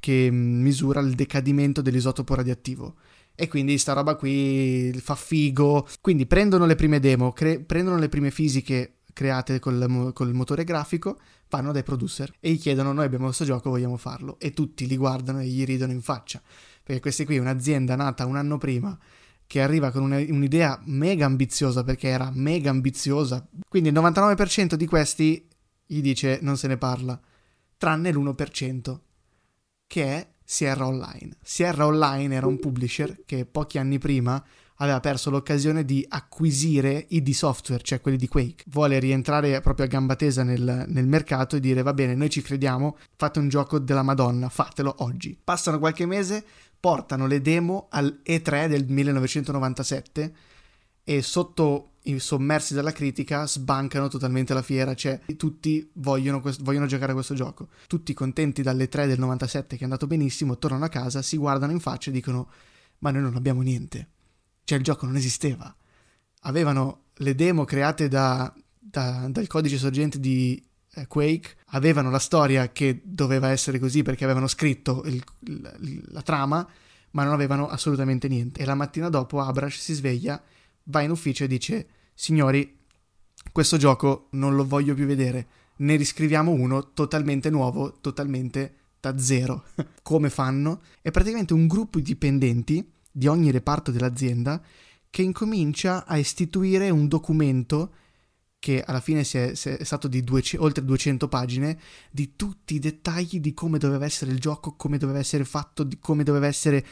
[0.00, 2.96] che misura il decadimento dell'isotopo radioattivo
[3.34, 5.86] e quindi sta roba qui fa figo.
[6.00, 11.18] Quindi prendono le prime demo, cre- prendono le prime fisiche create col, col, motore grafico,
[11.48, 14.38] vanno dai producer e gli chiedono noi abbiamo questo gioco, vogliamo farlo.
[14.38, 16.42] E tutti li guardano e gli ridono in faccia.
[16.82, 18.98] Perché questa qui è un'azienda nata un anno prima
[19.46, 23.46] che arriva con una, un'idea mega ambiziosa perché era mega ambiziosa.
[23.68, 25.48] Quindi il 99% di questi
[25.86, 27.18] gli dice non se ne parla,
[27.76, 28.98] tranne l'1%
[29.86, 31.36] che è Sierra Online.
[31.42, 34.42] Sierra Online era un publisher che pochi anni prima
[34.78, 38.64] aveva perso l'occasione di acquisire ID Software, cioè quelli di Quake.
[38.66, 42.42] Vuole rientrare proprio a gamba tesa nel, nel, mercato e dire va bene, noi ci
[42.42, 45.38] crediamo, fate un gioco della Madonna, fatelo oggi.
[45.42, 46.44] Passano qualche mese,
[46.78, 50.34] portano le demo al E3 del 1997
[51.04, 56.86] e sotto i sommersi dalla critica sbancano totalmente la fiera, cioè tutti vogliono, quest- vogliono
[56.86, 57.68] giocare a questo gioco.
[57.86, 61.72] Tutti contenti dalle 3 del 97 che è andato benissimo, tornano a casa, si guardano
[61.72, 62.50] in faccia e dicono
[62.98, 64.08] ma noi non abbiamo niente.
[64.64, 65.74] Cioè il gioco non esisteva.
[66.40, 70.62] Avevano le demo create da, da, dal codice sorgente di
[70.94, 76.22] eh, Quake, avevano la storia che doveva essere così perché avevano scritto il, il, la
[76.22, 76.66] trama,
[77.10, 78.60] ma non avevano assolutamente niente.
[78.60, 80.42] E la mattina dopo Abrash si sveglia
[80.84, 82.78] va in ufficio e dice signori,
[83.52, 89.64] questo gioco non lo voglio più vedere, ne riscriviamo uno totalmente nuovo, totalmente da zero.
[90.02, 90.82] Come fanno?
[91.02, 94.62] È praticamente un gruppo di dipendenti di ogni reparto dell'azienda
[95.10, 97.92] che incomincia a istituire un documento
[98.58, 101.78] che alla fine è, è, stato di 200, oltre 200 pagine,
[102.10, 105.98] di tutti i dettagli di come doveva essere il gioco, come doveva essere fatto, di
[105.98, 106.82] come doveva essere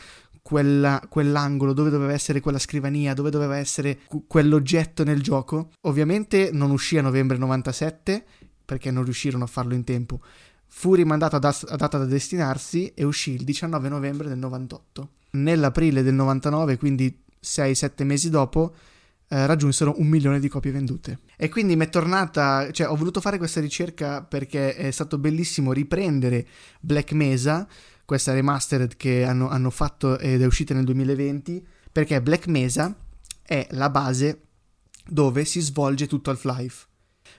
[0.43, 5.71] quella, quell'angolo, dove doveva essere quella scrivania, dove doveva essere quell'oggetto nel gioco.
[5.83, 8.25] Ovviamente non uscì a novembre 97
[8.65, 10.21] perché non riuscirono a farlo in tempo.
[10.67, 15.09] Fu rimandato a data da destinarsi e uscì il 19 novembre del 98.
[15.33, 18.75] Nell'aprile del 99, quindi 6-7 mesi dopo,
[19.29, 21.21] eh, raggiunsero un milione di copie vendute.
[21.37, 25.73] E quindi mi è tornata, cioè ho voluto fare questa ricerca perché è stato bellissimo
[25.73, 26.47] riprendere
[26.81, 27.67] Black Mesa
[28.13, 32.95] questa remastered che hanno, hanno fatto ed è uscita nel 2020, perché Black Mesa
[33.43, 34.49] è la base
[35.07, 36.89] dove si svolge tutto Half-Life.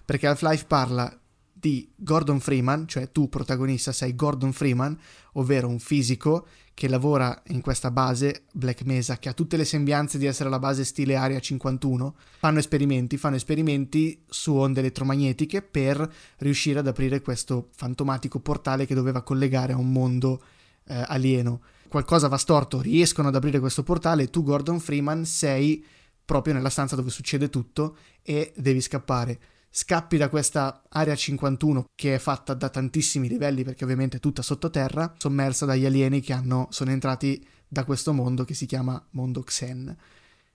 [0.03, 1.15] Perché Half-Life parla
[1.51, 4.99] di Gordon Freeman, cioè tu protagonista sei Gordon Freeman,
[5.33, 10.17] ovvero un fisico che lavora in questa base Black Mesa, che ha tutte le sembianze
[10.17, 12.15] di essere la base stile Area 51.
[12.39, 18.95] Fanno esperimenti, fanno esperimenti su onde elettromagnetiche per riuscire ad aprire questo fantomatico portale che
[18.95, 20.41] doveva collegare a un mondo
[20.85, 21.61] eh, alieno.
[21.87, 25.85] Qualcosa va storto, riescono ad aprire questo portale, tu Gordon Freeman sei
[26.25, 29.39] proprio nella stanza dove succede tutto e devi scappare.
[29.75, 34.43] scappi da questa area 51 che è fatta da tantissimi livelli perché ovviamente è tutta
[34.43, 39.41] sottoterra, sommersa dagli alieni che hanno, sono entrati da questo mondo che si chiama mondo
[39.41, 39.95] Xen.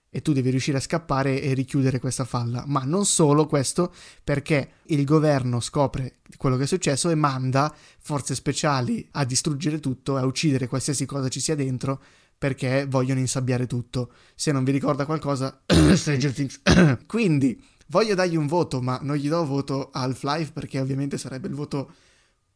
[0.09, 2.63] E tu devi riuscire a scappare e richiudere questa falla.
[2.65, 3.93] Ma non solo questo,
[4.23, 10.17] perché il governo scopre quello che è successo e manda forze speciali a distruggere tutto,
[10.17, 12.01] a uccidere qualsiasi cosa ci sia dentro,
[12.37, 14.11] perché vogliono insabbiare tutto.
[14.35, 15.61] Se non vi ricorda qualcosa,
[15.93, 16.61] Stranger Things.
[17.05, 21.55] Quindi Voglio dargli un voto, ma non gli do voto Half-Life perché ovviamente sarebbe il
[21.55, 21.91] voto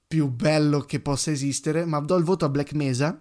[0.08, 3.20] più bello che possa esistere, ma do il voto a Black Mesa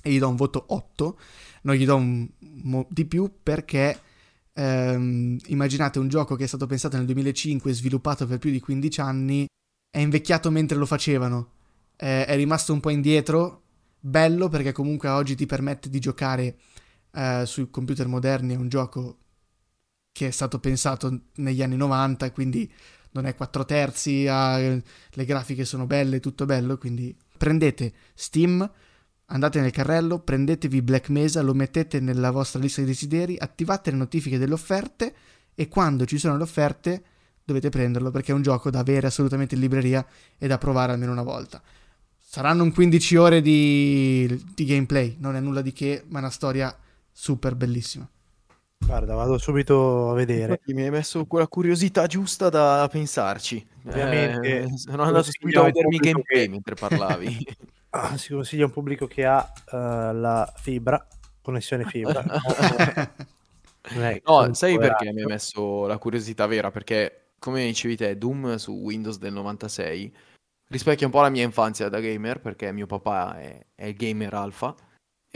[0.00, 1.18] e gli do un voto 8.
[1.64, 2.28] Non gli do un
[2.62, 4.00] mo- di più perché
[4.54, 8.60] ehm, immaginate un gioco che è stato pensato nel 2005 e sviluppato per più di
[8.60, 9.46] 15 anni,
[9.90, 11.50] è invecchiato mentre lo facevano,
[11.96, 13.62] eh, è rimasto un po' indietro,
[13.98, 16.56] bello perché comunque oggi ti permette di giocare
[17.12, 19.18] eh, sui computer moderni, è un gioco
[20.12, 22.70] che è stato pensato negli anni 90, quindi
[23.12, 28.68] non è 4 terzi, ha, le grafiche sono belle, tutto bello, quindi prendete Steam,
[29.34, 33.96] andate nel carrello, prendetevi Black Mesa, lo mettete nella vostra lista di desideri, attivate le
[33.96, 35.14] notifiche delle offerte
[35.54, 37.02] e quando ci sono le offerte
[37.44, 40.06] dovete prenderlo perché è un gioco da avere assolutamente in libreria
[40.38, 41.60] e da provare almeno una volta.
[42.16, 46.30] Saranno un 15 ore di, di gameplay, non è nulla di che, ma è una
[46.30, 46.76] storia
[47.12, 48.08] super bellissima.
[48.78, 50.60] Guarda, vado subito a vedere.
[50.66, 53.66] Mi hai messo quella curiosità giusta da pensarci.
[53.86, 56.48] Ovviamente eh, sono andato subito a vedermi gameplay che...
[56.48, 57.46] mentre parlavi.
[57.90, 61.06] ah, si consiglia un pubblico che ha uh, la fibra,
[61.40, 62.22] connessione fibra.
[64.24, 66.70] no, sai perché mi hai messo la curiosità vera?
[66.70, 70.12] Perché, come dicevi te, Doom su Windows del 96
[70.68, 74.74] rispecchia un po' la mia infanzia da gamer, perché mio papà è, è gamer alfa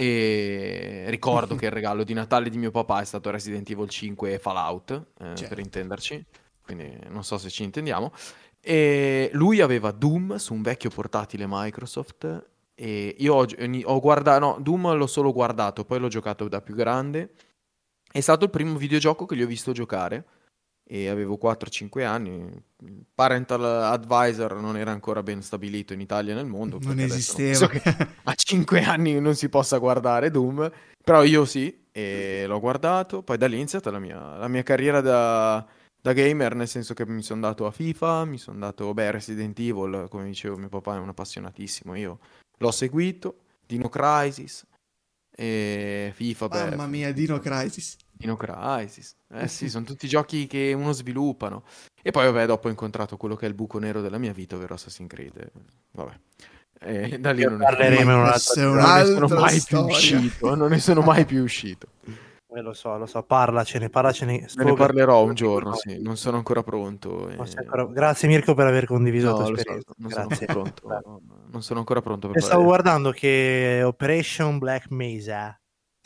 [0.01, 4.35] e ricordo che il regalo di Natale di mio papà è stato Resident Evil 5
[4.35, 5.49] e Fallout, eh, certo.
[5.49, 6.25] per intenderci,
[6.63, 8.13] quindi non so se ci intendiamo.
[8.61, 13.47] E lui aveva Doom su un vecchio portatile Microsoft e io ho,
[13.85, 17.33] ho guardato, no, Doom l'ho solo guardato, poi l'ho giocato da più grande.
[18.09, 20.25] È stato il primo videogioco che gli ho visto giocare
[20.91, 22.51] e avevo 4-5 anni.
[22.85, 26.79] Il parental advisor non era ancora ben stabilito in Italia e nel mondo.
[26.81, 27.71] Non esisteva.
[27.71, 30.71] Non a 5 anni non si possa guardare Doom,
[31.05, 33.23] però io sì, e l'ho guardato.
[33.23, 35.67] Poi da lì è iniziata la mia, la mia carriera da,
[36.01, 39.59] da, gamer, nel senso che mi sono dato a FIFA, mi sono dato, beh, Resident
[39.59, 42.19] Evil, come dicevo, mio papà è un appassionatissimo, io
[42.57, 44.67] l'ho seguito, Dino Crisis,
[45.31, 46.69] e FIFA, beh.
[46.71, 47.99] Mamma mia, Dino Crisis.
[48.19, 49.17] Dino Crisis.
[49.33, 51.63] Eh sì, sono tutti giochi che uno sviluppano.
[52.03, 54.57] E poi, vabbè, dopo ho incontrato quello che è il buco nero della mia vita,
[54.57, 55.51] ovvero Assassin's Creed.
[55.93, 56.13] Vabbè.
[56.81, 60.55] E da lì non, parleremo non, ne sono mai più uscito.
[60.55, 61.89] Non ne sono mai più uscito.
[62.51, 64.47] Eh, lo so, lo so, parlacene, parlacene.
[64.57, 67.29] Me ne parlerò un giorno, sì, non sono ancora pronto.
[67.29, 67.37] E...
[67.57, 67.85] Ancora...
[67.85, 69.89] Grazie Mirko per aver condiviso no, la tua esperienza.
[69.89, 70.47] So, non, Grazie.
[70.47, 75.58] Sono pronto, non sono ancora pronto per Stavo guardando che Operation Black Mesa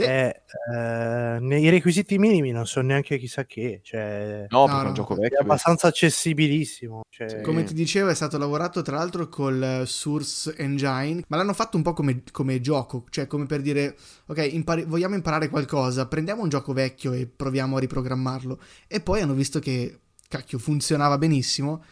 [0.03, 3.81] è, eh, nei requisiti minimi non so neanche chissà che.
[3.83, 5.39] Cioè, no, no, è un gioco vecchio.
[5.39, 7.03] È abbastanza accessibilissimo.
[7.09, 7.41] Cioè...
[7.41, 11.83] Come ti dicevo, è stato lavorato tra l'altro col Source Engine, ma l'hanno fatto un
[11.83, 16.49] po' come, come gioco, cioè come per dire, ok, impari- vogliamo imparare qualcosa, prendiamo un
[16.49, 18.61] gioco vecchio e proviamo a riprogrammarlo.
[18.87, 21.83] E poi hanno visto che, cacchio, funzionava benissimo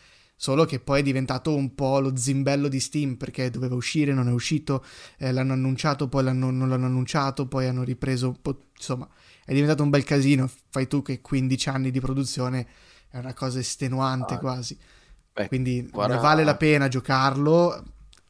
[0.40, 4.26] Solo che poi è diventato un po' lo zimbello di Steam perché doveva uscire, non
[4.26, 4.82] è uscito,
[5.18, 8.34] eh, l'hanno annunciato, poi l'hanno, non l'hanno annunciato, poi hanno ripreso.
[8.74, 9.06] Insomma,
[9.44, 10.50] è diventato un bel casino.
[10.70, 12.66] Fai tu che 15 anni di produzione
[13.10, 14.78] è una cosa estenuante ah, quasi.
[15.30, 16.14] Beh, Quindi guarda...
[16.14, 17.84] ne vale la pena giocarlo.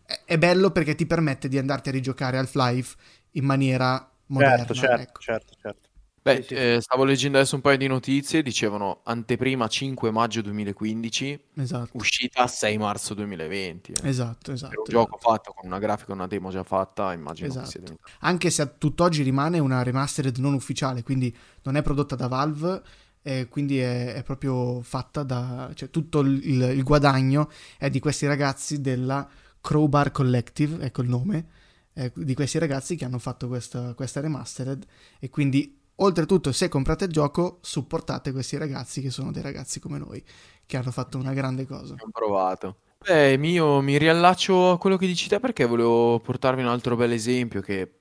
[0.05, 2.97] È, è bello perché ti permette di andarti a rigiocare Half-Life
[3.35, 4.57] in maniera moderna.
[4.57, 5.21] Certo, certo, ecco.
[5.21, 5.90] certo, certo.
[6.23, 6.55] Beh, sì.
[6.55, 11.91] Eh, stavo leggendo adesso un paio di notizie, dicevano anteprima 5 maggio 2015, esatto.
[11.95, 13.93] uscita 6 marzo 2020.
[13.93, 14.09] Eh.
[14.09, 14.71] Esatto, esatto.
[14.71, 17.69] Per un gioco fatto con una grafica, una demo già fatta, immagino esatto.
[17.69, 17.97] esatto.
[18.21, 22.83] Anche se a tutt'oggi rimane una remastered non ufficiale, quindi non è prodotta da Valve,
[23.23, 25.71] eh, quindi è, è, proprio fatta da...
[25.75, 29.27] cioè tutto il, il, guadagno è di questi ragazzi della
[29.61, 31.47] Crowbar Collective, ecco il nome,
[31.95, 34.85] eh, di questi ragazzi che hanno fatto questa, questa remastered
[35.19, 39.99] e quindi Oltretutto, se comprate il gioco, supportate questi ragazzi che sono dei ragazzi come
[39.99, 40.23] noi,
[40.65, 41.95] che hanno fatto una grande cosa.
[41.99, 42.77] Ho provato.
[42.99, 47.13] Beh, io mi riallaccio a quello che dici te perché volevo portarvi un altro bel
[47.13, 47.97] esempio che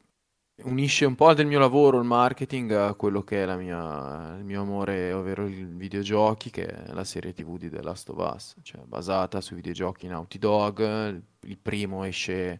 [0.63, 4.61] unisce un po' del mio lavoro, il marketing, a quello che è mia, il mio
[4.61, 8.81] amore, ovvero i videogiochi, che è la serie TV di The Last of Us, cioè
[8.85, 11.21] basata sui videogiochi Naughty Dog.
[11.41, 12.59] Il primo esce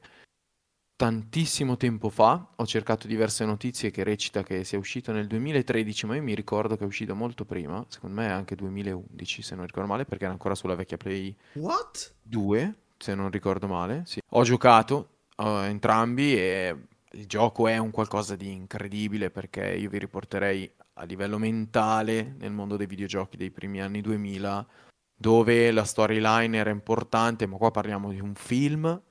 [0.99, 6.15] tantissimo tempo fa, ho cercato diverse notizie che recita che sia uscito nel 2013, ma
[6.17, 9.88] io mi ricordo che è uscito molto prima, secondo me anche 2011 se non ricordo
[9.88, 12.15] male, perché era ancora sulla vecchia Play What?
[12.21, 14.03] 2, se non ricordo male.
[14.05, 14.19] Sì.
[14.31, 16.75] Ho giocato uh, entrambi e
[17.12, 22.51] il gioco è un qualcosa di incredibile perché io vi riporterei a livello mentale nel
[22.51, 24.67] mondo dei videogiochi dei primi anni 2000
[25.15, 29.01] dove la storyline era importante, ma qua parliamo di un film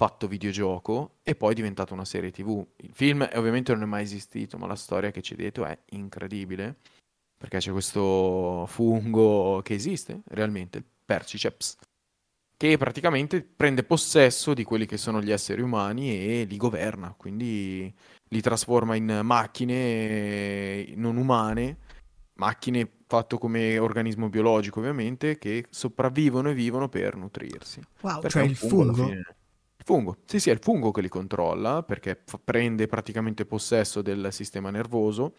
[0.00, 2.66] fatto videogioco e poi è diventato una serie tv.
[2.76, 6.76] Il film ovviamente non è mai esistito, ma la storia che c'è dietro è incredibile
[7.36, 11.76] perché c'è questo fungo che esiste realmente, il Perciceps,
[12.56, 17.94] che praticamente prende possesso di quelli che sono gli esseri umani e li governa, quindi
[18.26, 21.76] li trasforma in macchine non umane,
[22.36, 27.82] macchine fatto come organismo biologico ovviamente, che sopravvivono e vivono per nutrirsi.
[28.00, 29.38] Wow, Perché cioè il fungo fungo?
[29.84, 34.28] Fungo, sì sì, è il fungo che li controlla perché f- prende praticamente possesso del
[34.32, 35.34] sistema nervoso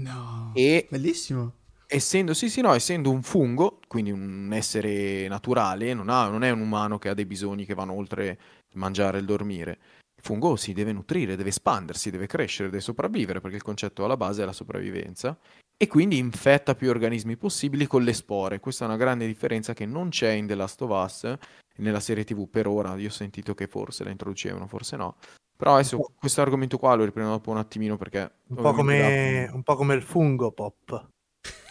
[0.00, 0.52] No.
[0.54, 1.54] e Bellissimo.
[1.86, 6.50] essendo, sì, sì, no, essendo un fungo, quindi un essere naturale, non, ha- non è
[6.50, 9.78] un umano che ha dei bisogni che vanno oltre il mangiare e il dormire.
[10.16, 14.16] Il fungo si deve nutrire, deve espandersi, deve crescere, deve sopravvivere, perché il concetto alla
[14.16, 15.38] base è la sopravvivenza.
[15.82, 18.60] E quindi infetta più organismi possibili con le spore.
[18.60, 21.34] Questa è una grande differenza che non c'è in The Last of Us,
[21.78, 22.94] nella serie TV per ora.
[22.94, 25.16] Io ho sentito che forse la introducevano, forse no.
[25.56, 28.30] Però adesso questo argomento qua lo riprendo dopo un attimino perché...
[28.46, 31.08] Un po', come, un po' come il fungo pop.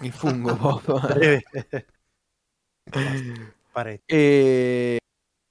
[0.02, 1.08] Il fungo pop.
[4.06, 5.00] E,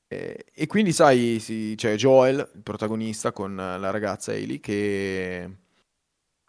[0.06, 5.50] e- quindi, sai, sì, c'è Joel, il protagonista, con la ragazza Ellie, che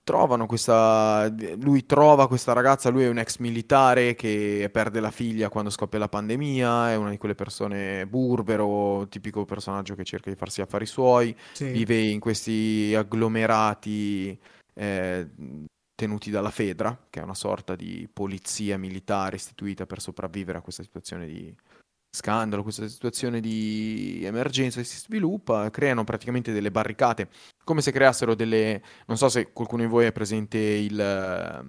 [0.03, 1.33] trovano questa...
[1.59, 5.99] Lui trova questa ragazza, lui è un ex militare che perde la figlia quando scoppia
[5.99, 10.85] la pandemia, è una di quelle persone burbero, tipico personaggio che cerca di farsi affari
[10.85, 11.69] suoi, Sì.
[11.71, 14.37] vive in questi agglomerati
[14.73, 15.29] eh,
[15.95, 20.81] tenuti dalla Fedra, che è una sorta di polizia militare istituita per sopravvivere a questa
[20.83, 21.53] situazione di
[22.21, 27.29] scandalo, questa situazione di emergenza che si sviluppa, creano praticamente delle barricate,
[27.63, 28.83] come se creassero delle...
[29.07, 31.65] non so se qualcuno di voi è presente il eh,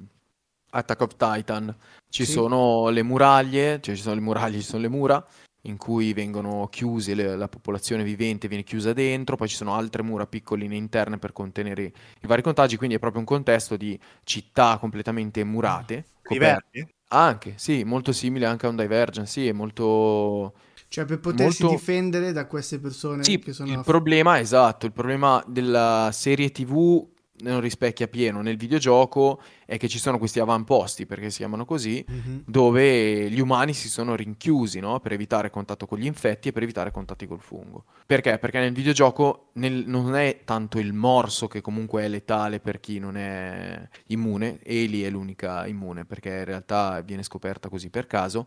[0.71, 1.75] Attack of Titan,
[2.09, 2.33] ci Sì.
[2.33, 5.25] sono le muraglie, cioè ci sono le muraglie, ci sono le mura,
[5.67, 10.03] in cui vengono chiuse, le- la popolazione vivente viene chiusa dentro, poi ci sono altre
[10.03, 14.77] mura piccoline interne per contenere i vari contagi, quindi è proprio un contesto di città
[14.79, 16.89] completamente murate, coperte.
[17.15, 20.55] Anche, sì, molto simile anche a un Divergent, sì, è molto...
[20.89, 23.71] Cioè per potersi Molto- difendere da queste persone Sì, che sono...
[23.71, 27.07] il problema, esatto, il problema della serie TV
[27.41, 32.05] non rispecchia pieno nel videogioco è che ci sono questi avamposti, perché si chiamano così,
[32.07, 32.45] Mhm.
[32.47, 35.01] dove gli umani si sono rinchiusi, no?
[35.01, 37.85] Per evitare contatto con gli infetti e per evitare contatti col fungo.
[38.07, 38.39] Perché?
[38.39, 42.99] Perché nel videogioco nel- non è tanto il morso che comunque è letale per chi
[42.99, 48.47] non è immune, Eli è l'unica immune, perché in realtà viene scoperta così per caso,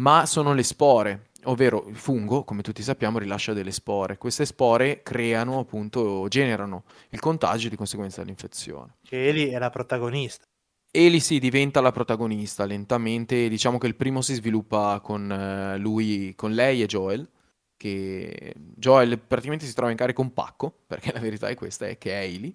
[0.00, 4.18] ma sono le spore, ovvero il fungo, come tutti sappiamo, rilascia delle spore.
[4.18, 8.96] Queste spore creano, appunto, generano il contagio e di conseguenza l'infezione.
[9.02, 10.44] Che Eli è la protagonista.
[10.90, 13.48] Eli sì, diventa la protagonista lentamente.
[13.48, 17.28] Diciamo che il primo si sviluppa con eh, lui, con lei e Joel.
[17.76, 21.98] Che Joel praticamente si trova in carico un pacco, perché la verità è questa, è
[21.98, 22.54] che è Eli.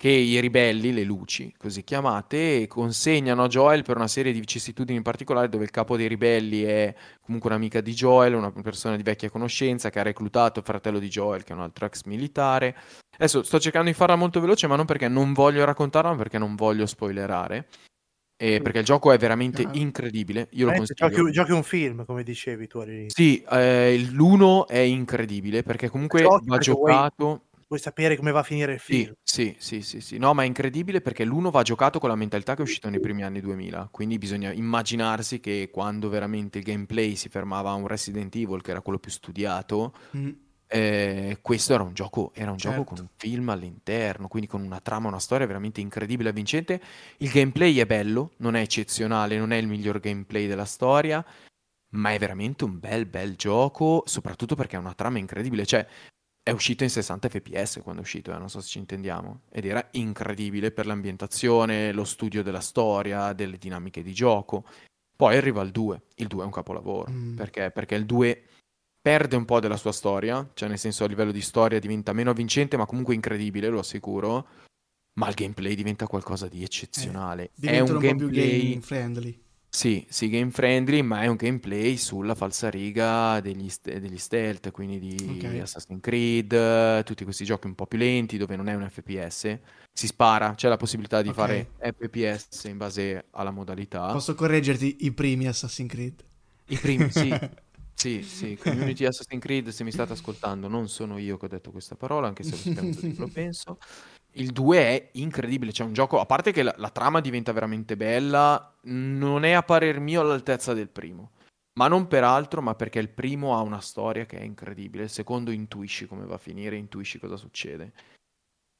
[0.00, 4.96] Che i ribelli, le luci, così chiamate, consegnano a Joel per una serie di vicissitudini
[4.96, 9.02] in particolare, dove il capo dei ribelli è comunque un'amica di Joel, una persona di
[9.02, 12.74] vecchia conoscenza che ha reclutato il fratello di Joel, che è un altro ex militare.
[13.14, 16.38] Adesso sto cercando di farla molto veloce, ma non perché non voglio raccontarla, ma perché
[16.38, 17.68] non voglio spoilerare.
[18.42, 19.76] E perché il gioco è veramente Chiaro.
[19.76, 20.48] incredibile.
[20.52, 21.24] Io lo Veramente consiglio.
[21.24, 23.22] Giochi, giochi un film, come dicevi tu all'inizio.
[23.22, 27.42] Sì, eh, l'uno è incredibile perché comunque va perché vuoi- giocato.
[27.70, 29.14] Vuoi sapere come va a finire il film?
[29.22, 30.18] Sì, sì, sì, sì, sì.
[30.18, 32.98] No, ma è incredibile perché l'uno va giocato con la mentalità che è uscito nei
[32.98, 33.86] primi anni 2000.
[33.92, 38.72] Quindi bisogna immaginarsi che quando veramente il gameplay si fermava a un Resident Evil, che
[38.72, 40.30] era quello più studiato, Mm.
[40.66, 42.94] eh, questo era un gioco, era un gioco Certo.
[42.94, 46.82] con un film all'interno, quindi con una trama, una storia veramente incredibile e avvincente.
[47.18, 51.24] Il gameplay è bello, non è eccezionale, non è il miglior gameplay della storia,
[51.90, 55.64] ma è veramente un bel bel gioco, soprattutto perché ha una trama incredibile.
[55.66, 55.86] Cioè,
[56.42, 59.66] è uscito in 60 fps quando è uscito, eh, non so se ci intendiamo, ed
[59.66, 64.64] era incredibile per l'ambientazione, lo studio della storia, delle dinamiche di gioco.
[65.14, 67.36] Poi arriva il 2, il 2 è un capolavoro, Mm.
[67.36, 67.70] perché?
[67.70, 68.44] Perché il 2
[69.02, 72.30] perde un po' della sua storia, cioè nel senso a livello di storia diventa meno
[72.30, 74.46] avvincente, ma comunque incredibile, lo assicuro.
[75.18, 77.44] Ma il gameplay diventa qualcosa di eccezionale.
[77.46, 79.42] è Diventano un un po' più gameplay game friendly.
[79.72, 84.98] Sì, sì, game friendly, ma è un gameplay sulla falsariga degli, st- degli stealth, quindi
[84.98, 85.44] di Ok.
[85.60, 89.60] Assassin's Creed, eh, tutti questi giochi un po' più lenti dove non è un FPS,
[89.92, 94.12] si spara, c'è la possibilità di fare FPS in base alla modalità.
[94.12, 96.24] Posso correggerti i primi Assassin's Creed?
[96.66, 97.30] I primi, sì,
[97.94, 101.70] sì, sì, Community Assassin's Creed, se mi state ascoltando, non sono io che ho detto
[101.70, 103.78] questa parola, anche se lo che lo penso.
[104.32, 107.96] Il 2 è incredibile, c'è un gioco, a parte che la, la trama diventa veramente
[107.96, 111.32] bella, non è a parer mio all'altezza del primo.
[111.74, 115.10] Ma non per altro, ma perché il primo ha una storia che è incredibile, il
[115.10, 117.92] secondo intuisci come va a finire, intuisci cosa succede.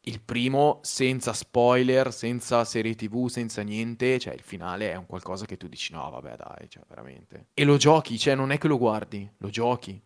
[0.02, 5.46] Il primo, senza spoiler, senza serie TV, senza niente, cioè il finale è un qualcosa
[5.46, 7.48] che tu dici no, vabbè, dai, cioè veramente.
[7.54, 10.00] E lo giochi, cioè non è che lo guardi, lo giochi.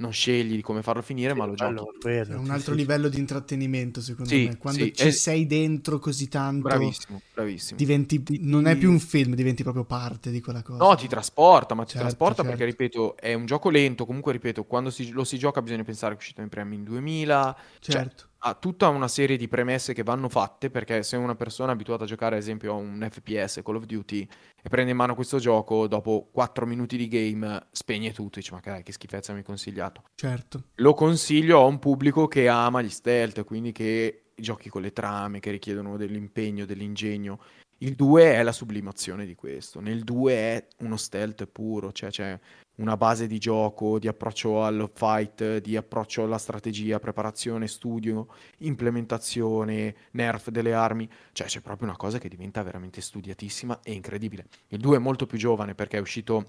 [0.00, 1.74] Non scegli di come farlo finire, ma lo giochi.
[1.74, 2.78] Quello- quello, È un sì, altro sì.
[2.78, 4.56] livello di intrattenimento, secondo Sì, me.
[4.56, 7.76] Quando sì, ci e- sei dentro così tanto, Bravissimo, bravissimo.
[7.76, 10.84] diventi, non è più un film, diventi proprio parte di quella cosa.
[10.84, 12.48] No, ti trasporta, ma ti Certo, trasporta certo.
[12.50, 14.06] perché, ripeto, è un gioco lento.
[14.06, 16.84] Comunque, ripeto, quando si- lo si gioca bisogna pensare che è uscito in premi in
[16.84, 17.56] 2000.
[17.80, 18.27] Cioè, Certo.
[18.40, 22.04] Ha tutta una serie di premesse che vanno fatte perché se una persona è abituata
[22.04, 24.28] a giocare, ad esempio, a un FPS, Call of Duty,
[24.62, 28.52] e prende in mano questo gioco, dopo 4 minuti di game spegne tutto e dice,
[28.52, 30.04] ma che, che schifezza mi hai consigliato.
[30.14, 30.64] certo.
[30.76, 35.40] Lo consiglio a un pubblico che ama gli stealth, quindi che giochi con le trame,
[35.40, 37.40] che richiedono dell'impegno, dell'ingegno.
[37.80, 39.78] Il 2 è la sublimazione di questo.
[39.80, 42.38] Nel 2 è uno stealth puro, cioè c'è
[42.78, 49.94] una base di gioco, di approccio al fight, di approccio alla strategia, preparazione, studio, implementazione,
[50.12, 51.08] nerf delle armi.
[51.32, 54.46] Cioè c'è proprio una cosa che diventa veramente studiatissima e incredibile.
[54.68, 56.44] Il 2 è molto più giovane perché è uscito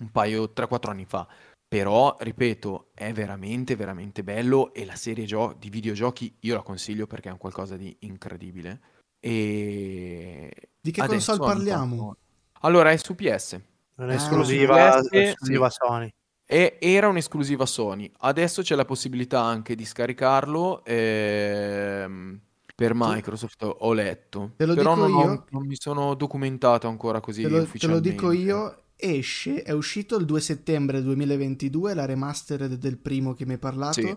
[0.00, 1.26] un paio, 3-4 anni fa.
[1.66, 7.06] Però, ripeto, è veramente, veramente bello e la serie gio- di videogiochi io la consiglio
[7.06, 8.80] perché è un qualcosa di incredibile.
[9.24, 10.50] E
[10.80, 12.16] Di che adesso console parliamo?
[12.62, 13.60] Allora, è su PS.
[13.94, 16.12] Non è Ah, esclusiva, Sony.
[16.44, 18.10] E era un'esclusiva Sony.
[18.18, 22.40] Adesso c'è la possibilità anche di scaricarlo ehm,
[22.74, 24.54] per Microsoft, ho letto.
[24.56, 25.44] Te lo Però dico non, ho- io.
[25.50, 30.16] non mi sono documentato ancora così Te lo, te lo dico io, esce, è uscito
[30.16, 34.16] il 2 settembre 2022, la remastered del primo che mi hai parlato, Sì.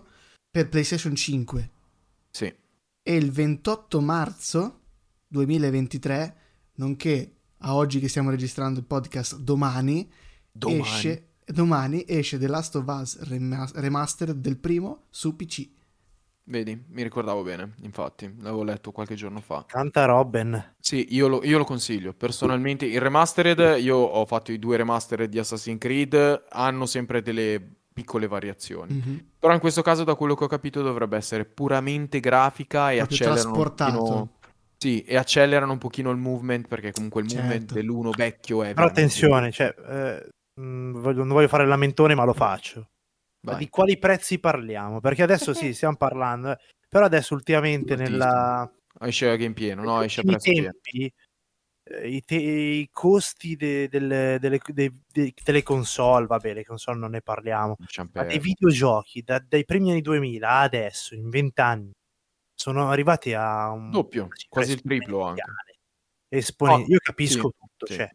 [0.50, 1.70] per PlayStation 5.
[2.30, 2.52] Sì.
[3.02, 4.80] E il 28 marzo
[5.28, 6.36] 2023,
[6.74, 10.08] nonché a oggi che stiamo registrando il podcast domani,
[10.52, 10.80] Domani.
[10.80, 15.68] esce, domani esce The Last of Us rema- remastered del primo su PC.
[16.48, 19.64] Vedi, mi ricordavo bene, infatti, l'avevo letto qualche giorno fa.
[19.66, 20.74] Canta Robin.
[20.78, 22.12] Sì, io lo, io lo consiglio.
[22.12, 27.60] Personalmente, il remastered, io ho fatto i due remastered di Assassin's Creed, hanno sempre delle
[27.92, 28.92] piccole variazioni.
[28.94, 29.26] Mhm.
[29.40, 33.16] Però in questo caso, da quello che ho capito, dovrebbe essere puramente grafica e Proprio
[33.16, 33.98] accelerano un trasportato.
[33.98, 34.35] pochino...
[34.78, 37.74] Sì, e accelerano un pochino il movement, perché comunque il movement Certo.
[37.74, 40.28] dell'uno vecchio è Però attenzione, cioè, eh,
[40.60, 42.90] mh, voglio- non voglio fare il lamentone, ma lo faccio.
[43.46, 43.64] Ma Vai.
[43.64, 45.00] di quali prezzi parliamo?
[45.00, 46.58] Perché adesso sì, stiamo parlando, eh,
[46.88, 48.18] però adesso ultimamente Moltissimo.
[48.18, 48.72] nella...
[49.00, 50.02] Esce a game pieno, no?
[50.02, 51.12] Esce a prezzo tempi,
[51.84, 56.98] eh, i, te- i costi de- delle, delle- dei- dei- delle console, vabbè, le console
[56.98, 57.76] non ne parliamo,
[58.12, 61.90] ma dei videogiochi da- dai primi anni 2000 a adesso, in 20 anni,
[62.56, 65.42] sono arrivati a un Doppio, una quasi il triplo anche.
[66.28, 67.94] Espone- Oh, Io capisco sì, tutto, sì.
[67.94, 68.10] cioè,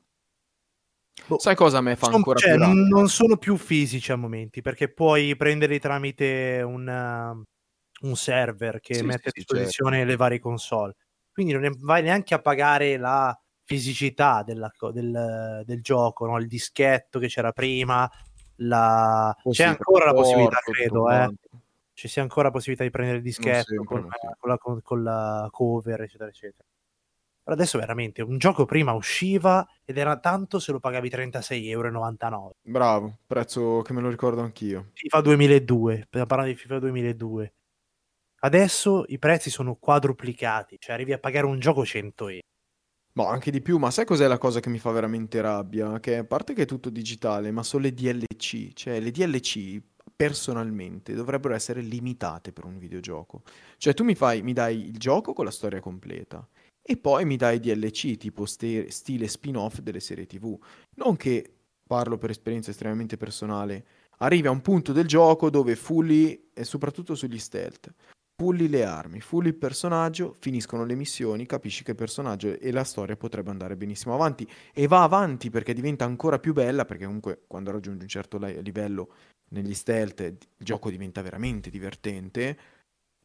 [1.27, 2.87] boh, Sai cosa a me fa ancora cioè, più non, rabbia?
[2.89, 8.95] non sono più fisici a momenti perché puoi prenderli tramite un, uh, un server che
[8.95, 10.95] Sì, mette a sì, disposizione le varie console.
[11.31, 13.33] Quindi non vai neanche a pagare la
[13.63, 16.37] fisicità della del, del gioco, no?
[16.37, 18.09] il dischetto che c'era prima.
[18.63, 19.35] La...
[19.49, 21.33] C'è ancora la possibilità, credo, eh.
[21.93, 24.27] Ci sia ancora la possibilità di prendere il dischetto sempre, con, sì.
[24.37, 26.63] con la, con- con la cover, eccetera, eccetera.
[27.43, 32.55] Però adesso veramente un gioco prima usciva ed era tanto se lo pagavi 36,99 euro.
[32.61, 34.91] Bravo, prezzo che me lo ricordo anch'io.
[34.93, 37.53] FIFA 2002, stiamo parlando di FIFA 2002.
[38.43, 42.39] Adesso i prezzi sono quadruplicati, cioè arrivi a pagare un gioco 100 euro.
[43.13, 45.99] Ma anche di più, ma sai cos'è la cosa che mi fa veramente rabbia?
[45.99, 48.71] Che a parte che è tutto digitale, ma sono le DLC.
[48.73, 49.81] Cioè, le DLC
[50.21, 53.41] personalmente dovrebbero essere limitate per un videogioco.
[53.77, 56.47] Cioè, tu mi fai, mi dai il gioco con la storia completa
[56.79, 60.55] e poi mi dai DLC tipo ste- stile spin-off delle serie TV.
[60.97, 61.51] Non che,
[61.87, 63.83] parlo per esperienza estremamente personale,
[64.19, 67.91] arrivi a un punto del gioco dove fully, e soprattutto sugli stealth,
[68.39, 72.83] fulli le armi, fulli il personaggio, finiscono le missioni, capisci che il personaggio e la
[72.83, 77.43] storia potrebbe andare benissimo avanti e va avanti perché diventa ancora più bella, perché comunque
[77.47, 79.13] quando raggiungi un certo li- livello
[79.51, 82.57] negli stealth il gioco diventa veramente divertente,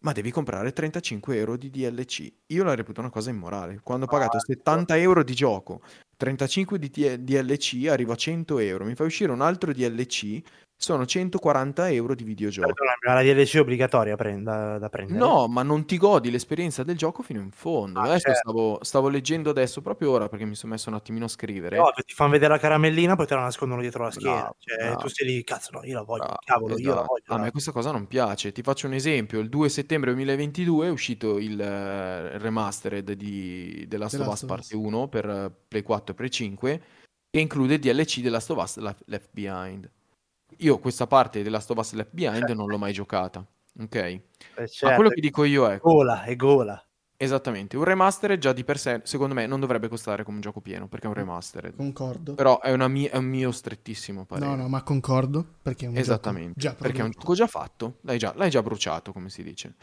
[0.00, 2.32] ma devi comprare 35 euro di DLC.
[2.48, 3.80] Io la reputo una cosa immorale.
[3.82, 5.82] Quando ho pagato Ah, 70 euro di gioco
[6.16, 10.40] 35 di DLC arrivo a 100 euro, mi fai uscire un altro DLC,
[10.78, 12.72] sono 140 euro di videogioco.
[12.72, 15.18] Perdonami, la DLC è obbligatoria prend- da, da prendere?
[15.18, 17.98] No, ma non ti godi l'esperienza del gioco fino in fondo.
[17.98, 18.38] Ah, adesso certo.
[18.38, 21.78] stavo, stavo leggendo adesso proprio ora perché mi sono messo un attimino a scrivere.
[21.78, 24.36] No, ti fanno vedere la caramellina, poi te la nascondono dietro la schiena.
[24.36, 25.00] Bravo, cioè, bravo.
[25.00, 27.06] tu sei lì, cazzo, no, io la voglio, Bravo, cavolo, io la esatto.
[27.06, 27.40] voglio.
[27.40, 28.52] A me questa cosa non piace.
[28.52, 33.96] Ti faccio un esempio: il 2 settembre 2022 è uscito il eh, remastered di The
[33.96, 36.82] Last The of Us parte 1 per eh, Play 4 e Play 5
[37.30, 39.90] che include DLC The Last of Us Left Behind.
[40.58, 43.44] Io questa parte of Us Left Behind non l'ho mai giocata.
[43.78, 43.94] Ok?
[43.94, 44.22] Eh,
[44.56, 46.82] Ma certo, quello che dico io è gola, è gola.
[47.18, 50.60] esattamente un remastered già di per sé, secondo me, non dovrebbe costare come un gioco
[50.60, 51.76] pieno perché è un remastered.
[51.76, 52.34] Concordo.
[52.34, 54.46] Però è, una mi- è un mio strettissimo parere.
[54.46, 57.46] No, no, ma concordo perché è un Esattamente, gioco già perché è un gioco già
[57.46, 59.74] fatto, l'hai già, l'hai già bruciato, come si dice.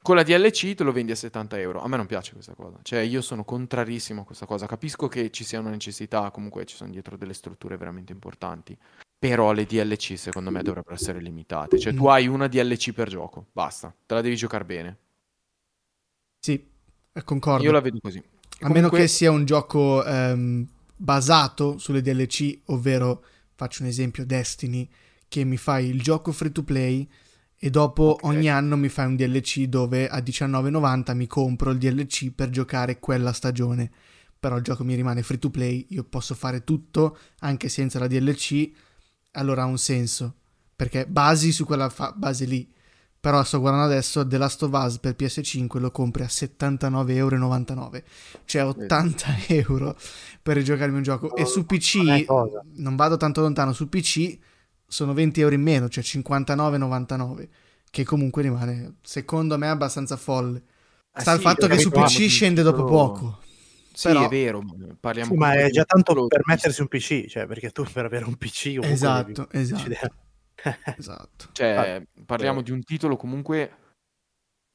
[0.00, 1.82] Con la DLC te lo vendi a 70 euro.
[1.82, 2.78] A me non piace questa cosa.
[2.80, 4.64] Cioè, io sono contrarissimo a questa cosa.
[4.66, 8.78] Capisco che ci sia una necessità, comunque ci sono dietro delle strutture veramente importanti.
[9.18, 11.78] Però le DLC, secondo me, dovrebbero essere limitate.
[11.78, 12.08] Cioè, tu Mm.
[12.08, 13.94] hai una DLC per gioco, basta.
[14.04, 14.98] Te la devi giocare bene.
[16.40, 16.64] Sì,
[17.12, 17.64] eh, concordo.
[17.64, 18.22] Io la vedo così.
[18.60, 24.88] A meno che sia un gioco ehm, basato sulle DLC, ovvero faccio un esempio Destiny,
[25.28, 27.08] che mi fai il gioco free to play
[27.58, 28.24] e dopo Ok.
[28.24, 32.98] ogni anno mi fai un DLC dove a 19,90 mi compro il DLC per giocare
[32.98, 33.90] quella stagione.
[34.38, 38.06] Però il gioco mi rimane free to play, io posso fare tutto anche senza la
[38.06, 38.70] DLC,
[39.36, 40.34] allora ha un senso.
[40.74, 42.68] Perché basi su quella fa- base lì.
[43.18, 48.02] Però sto guardando adesso The Last of Us per PS5 lo compri a 79,99 euro.
[48.44, 49.96] Cioè 80 euro
[50.42, 51.34] per giocarmi un gioco.
[51.34, 52.26] E su PC,
[52.74, 54.38] non vado tanto lontano, su PC
[54.86, 57.48] sono 20 euro in meno, cioè 59,99.
[57.90, 60.62] Che comunque rimane, secondo me, abbastanza folle.
[61.12, 63.40] Eh Sta il sì, fatto che su PC scende dopo poco.
[63.96, 64.62] Sì, però- è vero.
[65.00, 67.70] Parliamo Sì, ma è di già un tanto titolo per mettersi un PC, cioè, perché
[67.70, 69.82] tu per avere un PC Esatto, devi- esatto.
[69.88, 69.96] devi-
[70.98, 71.48] Esatto.
[71.52, 72.62] Cioè, parliamo eh.
[72.62, 73.72] di un titolo comunque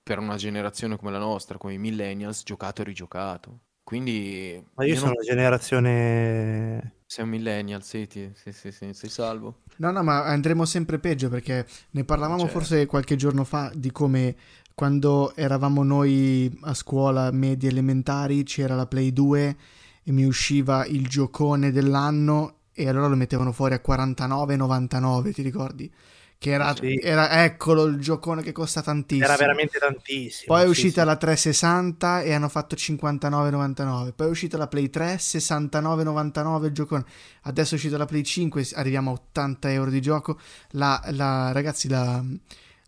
[0.01, 3.59] per una generazione come la nostra, come i millennials, giocato e rigiocato.
[3.83, 6.95] Quindi Ma io io sono non- la generazione...
[7.05, 9.61] sei un millennial, sì, ti- sì, sì, sì, sei salvo.
[9.77, 12.53] No, no, ma andremo sempre peggio perché ne parlavamo Certo.
[12.59, 14.35] forse qualche giorno fa di come
[14.81, 19.57] quando eravamo noi a scuola medie elementari c'era la Play 2
[20.01, 25.93] e mi usciva il giocone dell'anno e allora lo mettevano fuori a 49,99, ti ricordi?
[26.35, 26.99] Che era, Sì.
[26.99, 29.23] era eccolo il giocone che costa tantissimo.
[29.23, 30.55] Era veramente tantissimo.
[30.55, 31.07] Poi è uscita sì.
[31.07, 34.13] la 360 e hanno fatto 59,99.
[34.15, 37.05] Poi è uscita la Play 3, 69,99 il giocone.
[37.43, 40.39] Adesso è uscita la Play 5, arriviamo a 80 euro di gioco.
[40.71, 42.25] La, la- ragazzi, la,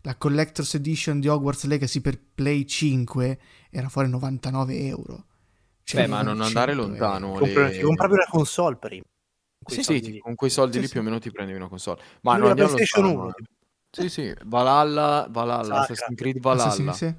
[0.06, 3.38] la Collector's Edition di Hogwarts Legacy per Play 5
[3.70, 5.24] era fuori 99 euro.
[5.82, 6.86] Cioè, Beh, ma non 100 andare euro.
[6.86, 7.28] lontano.
[7.32, 9.04] Compri- le- ti compravi una console prima.
[9.62, 10.18] Quei Sì, sì, lì.
[10.18, 10.92] con quei soldi Sì, lì sì.
[10.92, 12.00] più o meno ti prendi una console.
[12.20, 13.24] Ma non la andiamo PlayStation lontano.
[13.28, 13.34] 1.
[13.36, 13.44] eh.
[13.90, 15.74] Sì, sì, Valhalla, Valhalla.
[15.80, 17.14] Assassin's Creed sì, Valhalla, sì, sì.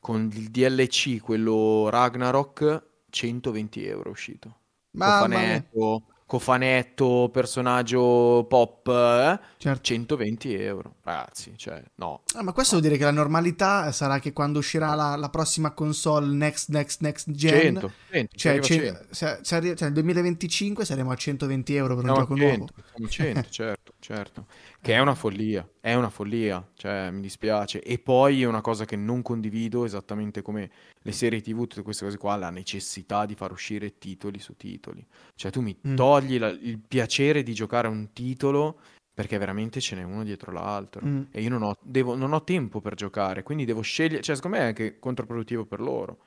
[0.00, 4.56] con il DLC, quello Ragnarok, 120 euro è uscito.
[4.90, 9.40] Cofanetto, cofanetto, personaggio pop, eh?
[9.56, 9.82] Certo.
[9.82, 10.96] 120 euro.
[11.02, 12.20] Ragazzi, cioè, no.
[12.34, 15.72] Ah, ma questo vuol dire che la normalità sarà che quando uscirà la, la prossima
[15.72, 19.06] console next, next, next gen, 100, 100, ci cioè, arriva ce- 100.
[19.10, 22.36] se- se arri- cioè, nel 2025 saremo a 120 euro per un Siamo gioco a
[22.36, 22.66] nuovo.
[22.66, 24.46] 100, siamo a 100, certo, certo.
[24.80, 27.82] Che è una follia, è una follia, cioè mi dispiace.
[27.82, 30.70] E poi è una cosa che non condivido, esattamente come
[31.02, 35.04] le serie TV, tutte queste cose qua, la necessità di far uscire titoli su titoli.
[35.34, 35.94] Cioè tu mi Mm.
[35.96, 38.80] togli la- il piacere di giocare a un titolo
[39.12, 41.04] perché veramente ce n'è uno dietro l'altro.
[41.04, 41.22] Mm.
[41.32, 44.56] E io non ho, devo- non ho tempo per giocare, quindi devo scegliere, cioè secondo
[44.58, 46.18] me è anche controproduttivo per loro.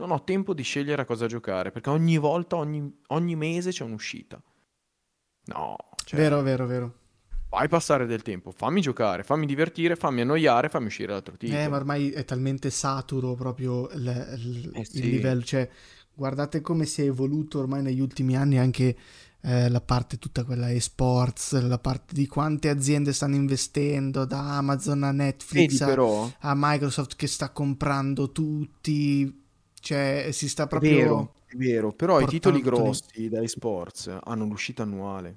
[0.00, 3.84] Non ho tempo di scegliere a cosa giocare, perché ogni volta, ogni, ogni mese c'è
[3.84, 4.40] un'uscita.
[5.46, 6.97] No, cioè, Vero, vero, vero.
[7.48, 11.60] Fai passare del tempo, fammi giocare, fammi divertire, fammi annoiare, fammi uscire l'altro titolo.
[11.60, 15.00] Eh, ma ormai è talmente saturo proprio il, il- Eh, il sì.
[15.02, 15.42] livello.
[15.42, 15.68] Cioè,
[16.14, 18.96] guardate come si è evoluto ormai negli ultimi anni anche
[19.40, 25.04] eh, la parte tutta quella esports, la parte di quante aziende stanno investendo, da Amazon
[25.04, 29.46] a Netflix a, però, a Microsoft che sta comprando tutti.
[29.80, 30.98] Cioè, si sta è proprio...
[30.98, 35.36] vero, è vero, però i titoli grossi da esports hanno l'uscita annuale.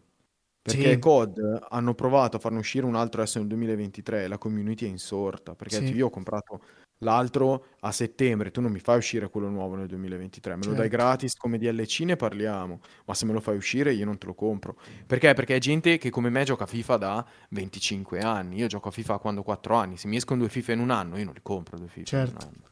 [0.66, 1.00] Perché Sì.
[1.00, 5.56] COD hanno provato a farne uscire un altro adesso nel 2023, la community è insorta,
[5.56, 5.86] perché Sì.
[5.88, 6.62] io ho comprato
[7.00, 10.88] l'altro a settembre, tu non mi fai uscire quello nuovo nel 2023, me lo dai
[10.88, 10.88] Certo.
[10.88, 14.36] gratis come DLC ne parliamo, ma se me lo fai uscire io non te lo
[14.36, 14.78] compro.
[15.08, 15.34] Perché?
[15.34, 18.92] Perché è gente che come me gioca a FIFA da 25 anni, io gioco a
[18.92, 21.34] FIFA quando ho 4 anni, se mi escono due FIFA in un anno io non
[21.34, 22.36] li compro due FIFA in Certo.
[22.36, 22.70] un anno.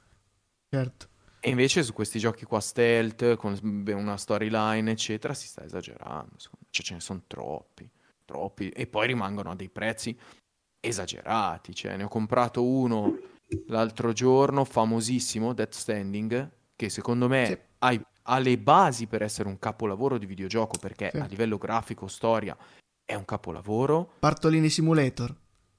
[0.73, 1.09] Certo.
[1.43, 6.35] E invece su questi giochi qua stealth, con una storyline, eccetera, si sta esagerando.
[6.69, 7.89] Cioè, ce ne sono troppi,
[8.25, 8.69] troppi.
[8.69, 10.17] E poi rimangono a dei prezzi
[10.79, 11.73] esagerati.
[11.73, 13.17] Cioè, ne ho comprato uno
[13.67, 17.57] l'altro giorno, famosissimo, Death Standing, che secondo me sì.
[17.79, 21.17] ha, ha, le basi per essere un capolavoro di videogioco, perché sì.
[21.17, 22.55] a livello grafico, storia,
[23.03, 24.13] è un capolavoro.
[24.19, 25.35] Bartolini Simulator.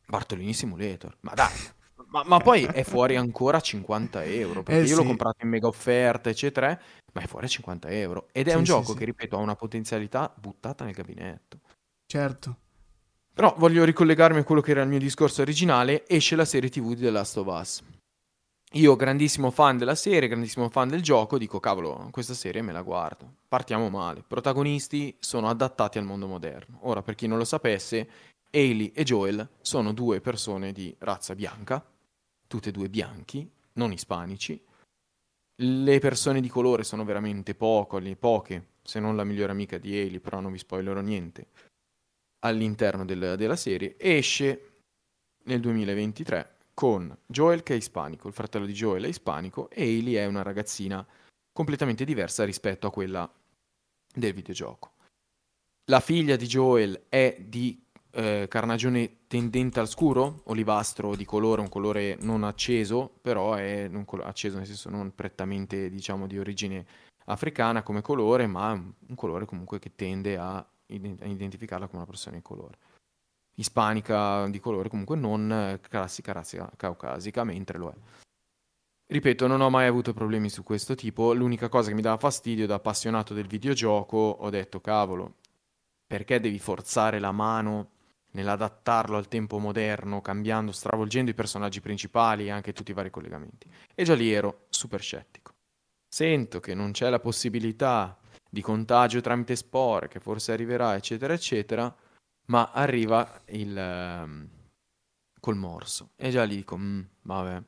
[0.07, 1.55] Bartolini Simulator, ma dai.
[2.11, 4.95] ma, ma, poi è fuori ancora 50 euro, perché eh, io sì.
[4.95, 6.79] l'ho comprato in mega offerta, eccetera,
[7.13, 8.29] ma è fuori a 50 euro.
[8.33, 11.61] Ed è un gioco che, ripeto, ha una potenzialità buttata nel gabinetto.
[12.07, 12.57] Certo.
[13.33, 16.95] Però voglio ricollegarmi a quello che era il mio discorso originale, esce la serie TV
[16.95, 17.83] di The Last of Us.
[18.75, 22.83] Io, grandissimo fan della serie, grandissimo fan del gioco, dico cavolo, questa serie me la
[22.83, 23.35] guardo.
[23.49, 24.23] Partiamo male.
[24.27, 26.79] Protagonisti sono adattati al mondo moderno.
[26.83, 28.09] Ora, per chi non lo sapesse,
[28.53, 31.85] Ailey e Joel sono due persone di razza bianca,
[32.51, 34.61] tutte e due bianchi, non ispanici.
[35.62, 40.18] Le persone di colore sono veramente poco, poche, se non la migliore amica di Ailey,
[40.18, 41.46] però non vi spoilerò niente
[42.40, 44.80] all'interno del, della serie, esce
[45.44, 50.14] nel 2023 con Joel che è ispanico, il fratello di Joel è ispanico e Hailey
[50.14, 51.07] è una ragazzina
[51.53, 53.32] completamente diversa rispetto a quella
[54.12, 54.94] del videogioco.
[55.84, 57.80] La figlia di Joel è di
[58.13, 64.05] eh, carnagione tendente al scuro, olivastro di colore, un colore non acceso, però è un
[64.05, 66.85] colore acceso nel senso non prettamente diciamo di origine
[67.27, 72.43] africana come colore, ma un colore comunque che tende a identificarla come una persona in
[72.43, 72.79] colore.
[73.55, 77.95] Ispanica di colore, comunque non classica razza caucasica, mentre lo è.
[79.07, 81.35] Ripeto, non ho mai avuto problemi su questo tipo.
[81.35, 85.35] L'unica cosa che mi dava fastidio da appassionato del videogioco, ho detto, cavolo,
[86.07, 87.91] perché devi forzare la mano
[88.33, 93.68] nell'adattarlo al tempo moderno, cambiando, stravolgendo i personaggi principali e anche tutti i vari collegamenti?
[93.95, 95.53] E già lì ero super scettico.
[96.09, 98.18] Sento che non c'è la possibilità
[98.51, 101.95] di contagio tramite spore che forse arriverà, eccetera, eccetera,
[102.47, 104.49] ma arriva il um,
[105.41, 106.11] col morso.
[106.16, 107.62] E già lì dico, mm, vabbè.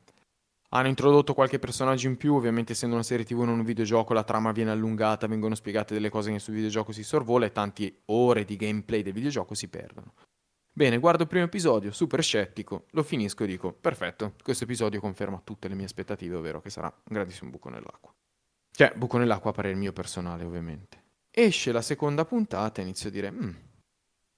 [0.74, 4.14] Hanno introdotto qualche personaggio in più, ovviamente essendo una serie TV e non un videogioco,
[4.14, 8.00] la trama viene allungata, vengono spiegate delle cose che sul videogioco si sorvola e tante
[8.06, 10.14] ore di gameplay del videogioco si perdono.
[10.74, 15.38] Bene, guardo il primo episodio, super scettico, lo finisco e dico, perfetto, questo episodio conferma
[15.44, 18.10] tutte le mie aspettative, ovvero che sarà un grandissimo buco nell'acqua.
[18.70, 21.02] Cioè, buco nell'acqua a parere mio personale, ovviamente.
[21.30, 23.50] Esce la seconda puntata e inizio a dire, mm,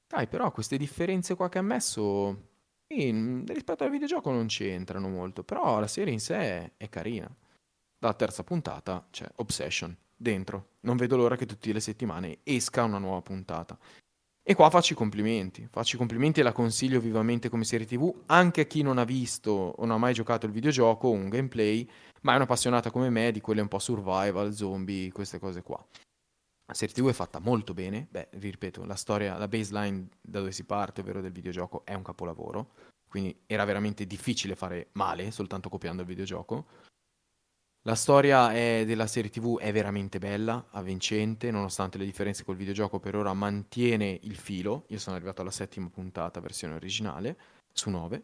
[0.08, 2.48] dai, però queste differenze qua che ha messo,
[2.88, 7.32] sì, rispetto al videogioco non c'entrano molto, però la serie in sé è, è carina.
[7.96, 10.70] Dalla terza puntata c'è Obsession, dentro.
[10.80, 13.78] Non vedo l'ora che tutte le settimane esca una nuova puntata.
[14.46, 18.24] E qua faccio i complimenti, faccio i complimenti e la consiglio vivamente come serie TV
[18.26, 21.30] anche a chi non ha visto o non ha mai giocato il videogioco o un
[21.30, 21.88] gameplay,
[22.20, 25.82] ma è un'appassionata come me di quelle un po' survival, zombie, queste cose qua.
[26.66, 30.40] La serie TV è fatta molto bene, beh, vi ripeto, la storia, la baseline da
[30.40, 32.72] dove si parte, ovvero del videogioco, è un capolavoro,
[33.08, 36.66] quindi era veramente difficile fare male soltanto copiando il videogioco.
[37.86, 42.98] La storia è, della serie TV è veramente bella, avvincente, nonostante le differenze col videogioco
[42.98, 44.86] per ora mantiene il filo.
[44.88, 47.36] Io sono arrivato alla settima puntata, versione originale,
[47.70, 48.22] su nove,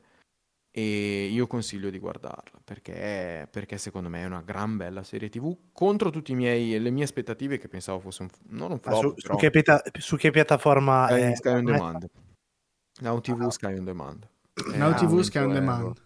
[0.70, 5.54] e io consiglio di guardarla perché, perché secondo me è una gran bella serie TV
[5.72, 9.00] contro tutte le mie aspettative che pensavo fosse un, non un flop.
[9.00, 11.32] Su, su, che pita- su, che piattaforma è?
[11.32, 12.10] è Sky On Demand.
[13.00, 13.50] Now TV ah.
[13.50, 14.26] Sky On Demand.
[14.74, 16.00] Now TV Sky On Demand.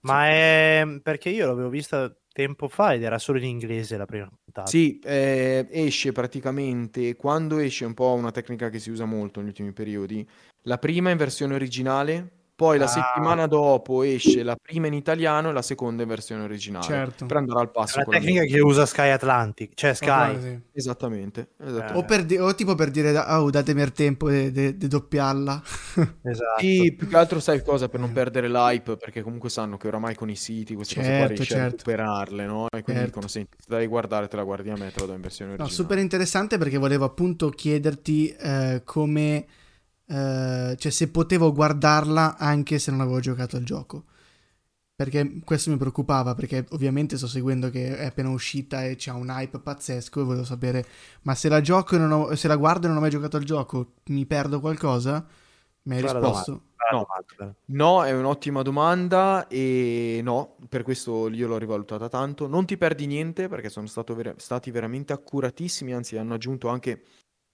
[0.00, 4.26] Ma è perché io l'avevo vista tempo fa ed era solo in inglese la prima
[4.26, 4.68] puntata.
[4.68, 9.48] Sì, eh, esce praticamente quando esce un po' una tecnica che si usa molto negli
[9.48, 10.26] ultimi periodi.
[10.62, 12.88] La prima in versione originale, poi la ah.
[12.88, 16.84] settimana dopo esce la prima in italiano e la seconda in versione originale.
[16.84, 17.26] Certo.
[17.26, 17.98] Per andare al passo.
[17.98, 20.40] È la tecnica che usa Sky Atlantic, cioè Sky.
[20.40, 20.60] Sì.
[20.72, 21.48] Esattamente.
[21.58, 21.94] esattamente.
[21.94, 21.98] Eh.
[21.98, 25.62] O, per di- o, tipo per dire, oh, datemi il tempo di doppiarla.
[26.22, 26.60] esatto.
[26.60, 30.14] Sì, più che altro sai cosa, per non perdere l'hype, perché comunque sanno che oramai
[30.14, 31.64] con i siti queste certo, cose qua riesci certo.
[31.64, 32.66] a recuperarle, no?
[32.66, 33.06] E quindi certo.
[33.06, 35.52] dicono, senti, se devi guardare, te la guardi a me, te la do in versione
[35.52, 35.76] originale.
[35.76, 39.46] No, super interessante perché volevo appunto chiederti eh, come
[40.12, 44.04] eh, cioè se potevo guardarla anche se non avevo giocato al gioco.
[44.94, 49.28] Perché questo mi preoccupava, perché ovviamente sto seguendo che è appena uscita e c'è un
[49.30, 50.86] hype pazzesco e volevo sapere,
[51.22, 53.38] ma se la gioco e non ho, se la guardo e non ho mai giocato
[53.38, 55.26] al gioco, mi perdo qualcosa?
[55.84, 56.52] Mi hai risposto?
[56.92, 57.06] No,
[57.66, 62.46] no, è un'ottima domanda e no, per questo io l'ho rivalutata tanto.
[62.46, 67.02] Non ti perdi niente perché sono ver- stati veramente accuratissimi, anzi hanno aggiunto anche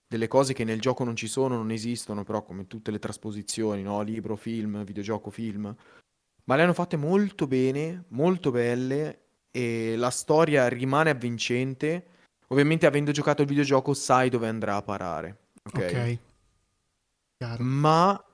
[0.09, 3.83] delle cose che nel gioco non ci sono, non esistono, però come tutte le trasposizioni,
[3.83, 4.01] no?
[4.01, 5.73] libro, film, videogioco, film,
[6.45, 9.19] ma le hanno fatte molto bene, molto belle
[9.51, 12.05] e la storia rimane avvincente.
[12.47, 15.37] Ovviamente avendo giocato il videogioco sai dove andrà a parare.
[15.71, 15.77] Ok.
[15.77, 16.17] Ok.
[17.37, 17.63] Chiaro.
[17.63, 18.25] Ma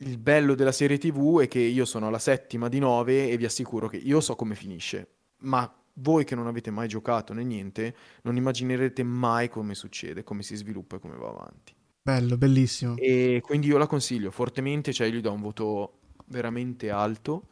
[0.00, 3.46] il bello della serie TV è che io sono alla settima di nove e vi
[3.46, 5.08] assicuro che io so come finisce.
[5.44, 10.42] Ma voi che non avete mai giocato né niente, non immaginerete mai come succede, come
[10.42, 11.74] si sviluppa e come va avanti.
[12.02, 12.96] Bello, bellissimo.
[12.96, 17.46] E quindi io la consiglio fortemente, cioè io gli do un voto veramente alto.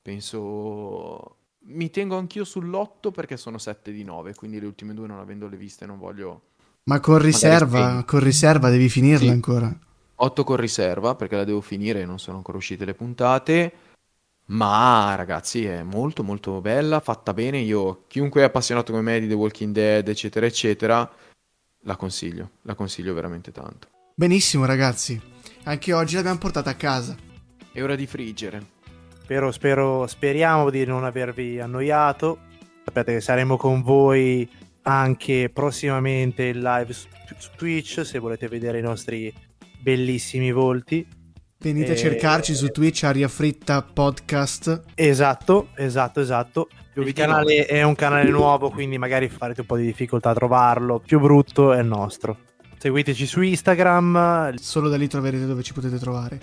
[0.00, 1.36] Penso...
[1.64, 5.56] Mi tengo anch'io sull'8 perché sono 7 di 9, quindi le ultime due non avendole
[5.56, 6.46] viste non voglio...
[6.84, 9.28] Ma con riserva, con riserva devi finirla Sì.
[9.28, 9.78] ancora.
[10.16, 13.72] 8 con riserva perché la devo finire, non sono ancora uscite le puntate.
[14.46, 17.58] Ma ragazzi, è molto molto bella, fatta bene.
[17.58, 21.10] Io, chiunque è appassionato come me di The Walking Dead, eccetera, eccetera,
[21.84, 23.88] la consiglio, la consiglio veramente tanto.
[24.14, 25.20] Benissimo, ragazzi.
[25.64, 27.16] Anche oggi l'abbiamo portata a casa.
[27.72, 28.80] È ora di friggere.
[29.22, 32.40] Spero, spero, speriamo di non avervi annoiato.
[32.84, 34.48] Sapete che saremo con voi
[34.82, 37.06] anche prossimamente in live su,
[37.38, 39.32] su Twitch se volete vedere i nostri
[39.80, 41.06] bellissimi volti.
[41.62, 44.82] Venite a Eh, cercarci su Twitch, Aria Fritta Podcast.
[44.96, 46.68] Esatto, esatto, esatto.
[46.94, 50.98] Il canale è un canale nuovo, quindi magari farete un po' di difficoltà a trovarlo.
[50.98, 52.36] Più brutto è il nostro.
[52.78, 54.54] Seguiteci su Instagram.
[54.56, 56.40] Solo da lì troverete dove ci potete trovare.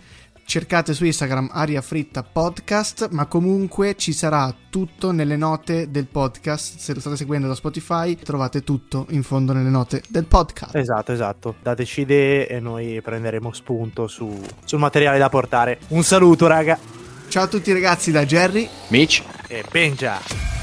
[0.50, 6.80] Cercate su Instagram Aria Fritta Podcast, ma comunque ci sarà tutto nelle note del podcast.
[6.80, 10.76] Se lo state seguendo da Spotify, trovate tutto in fondo nelle note del podcast.
[10.76, 11.54] Esatto, esatto.
[11.62, 15.82] Dateci idee e noi prenderemo spunto su- sul materiale da portare.
[15.90, 16.80] Un saluto, raga.
[17.28, 18.68] Ciao a tutti ragazzi da Jerry.
[18.88, 19.22] Mitch?
[19.50, 20.59] E Benja.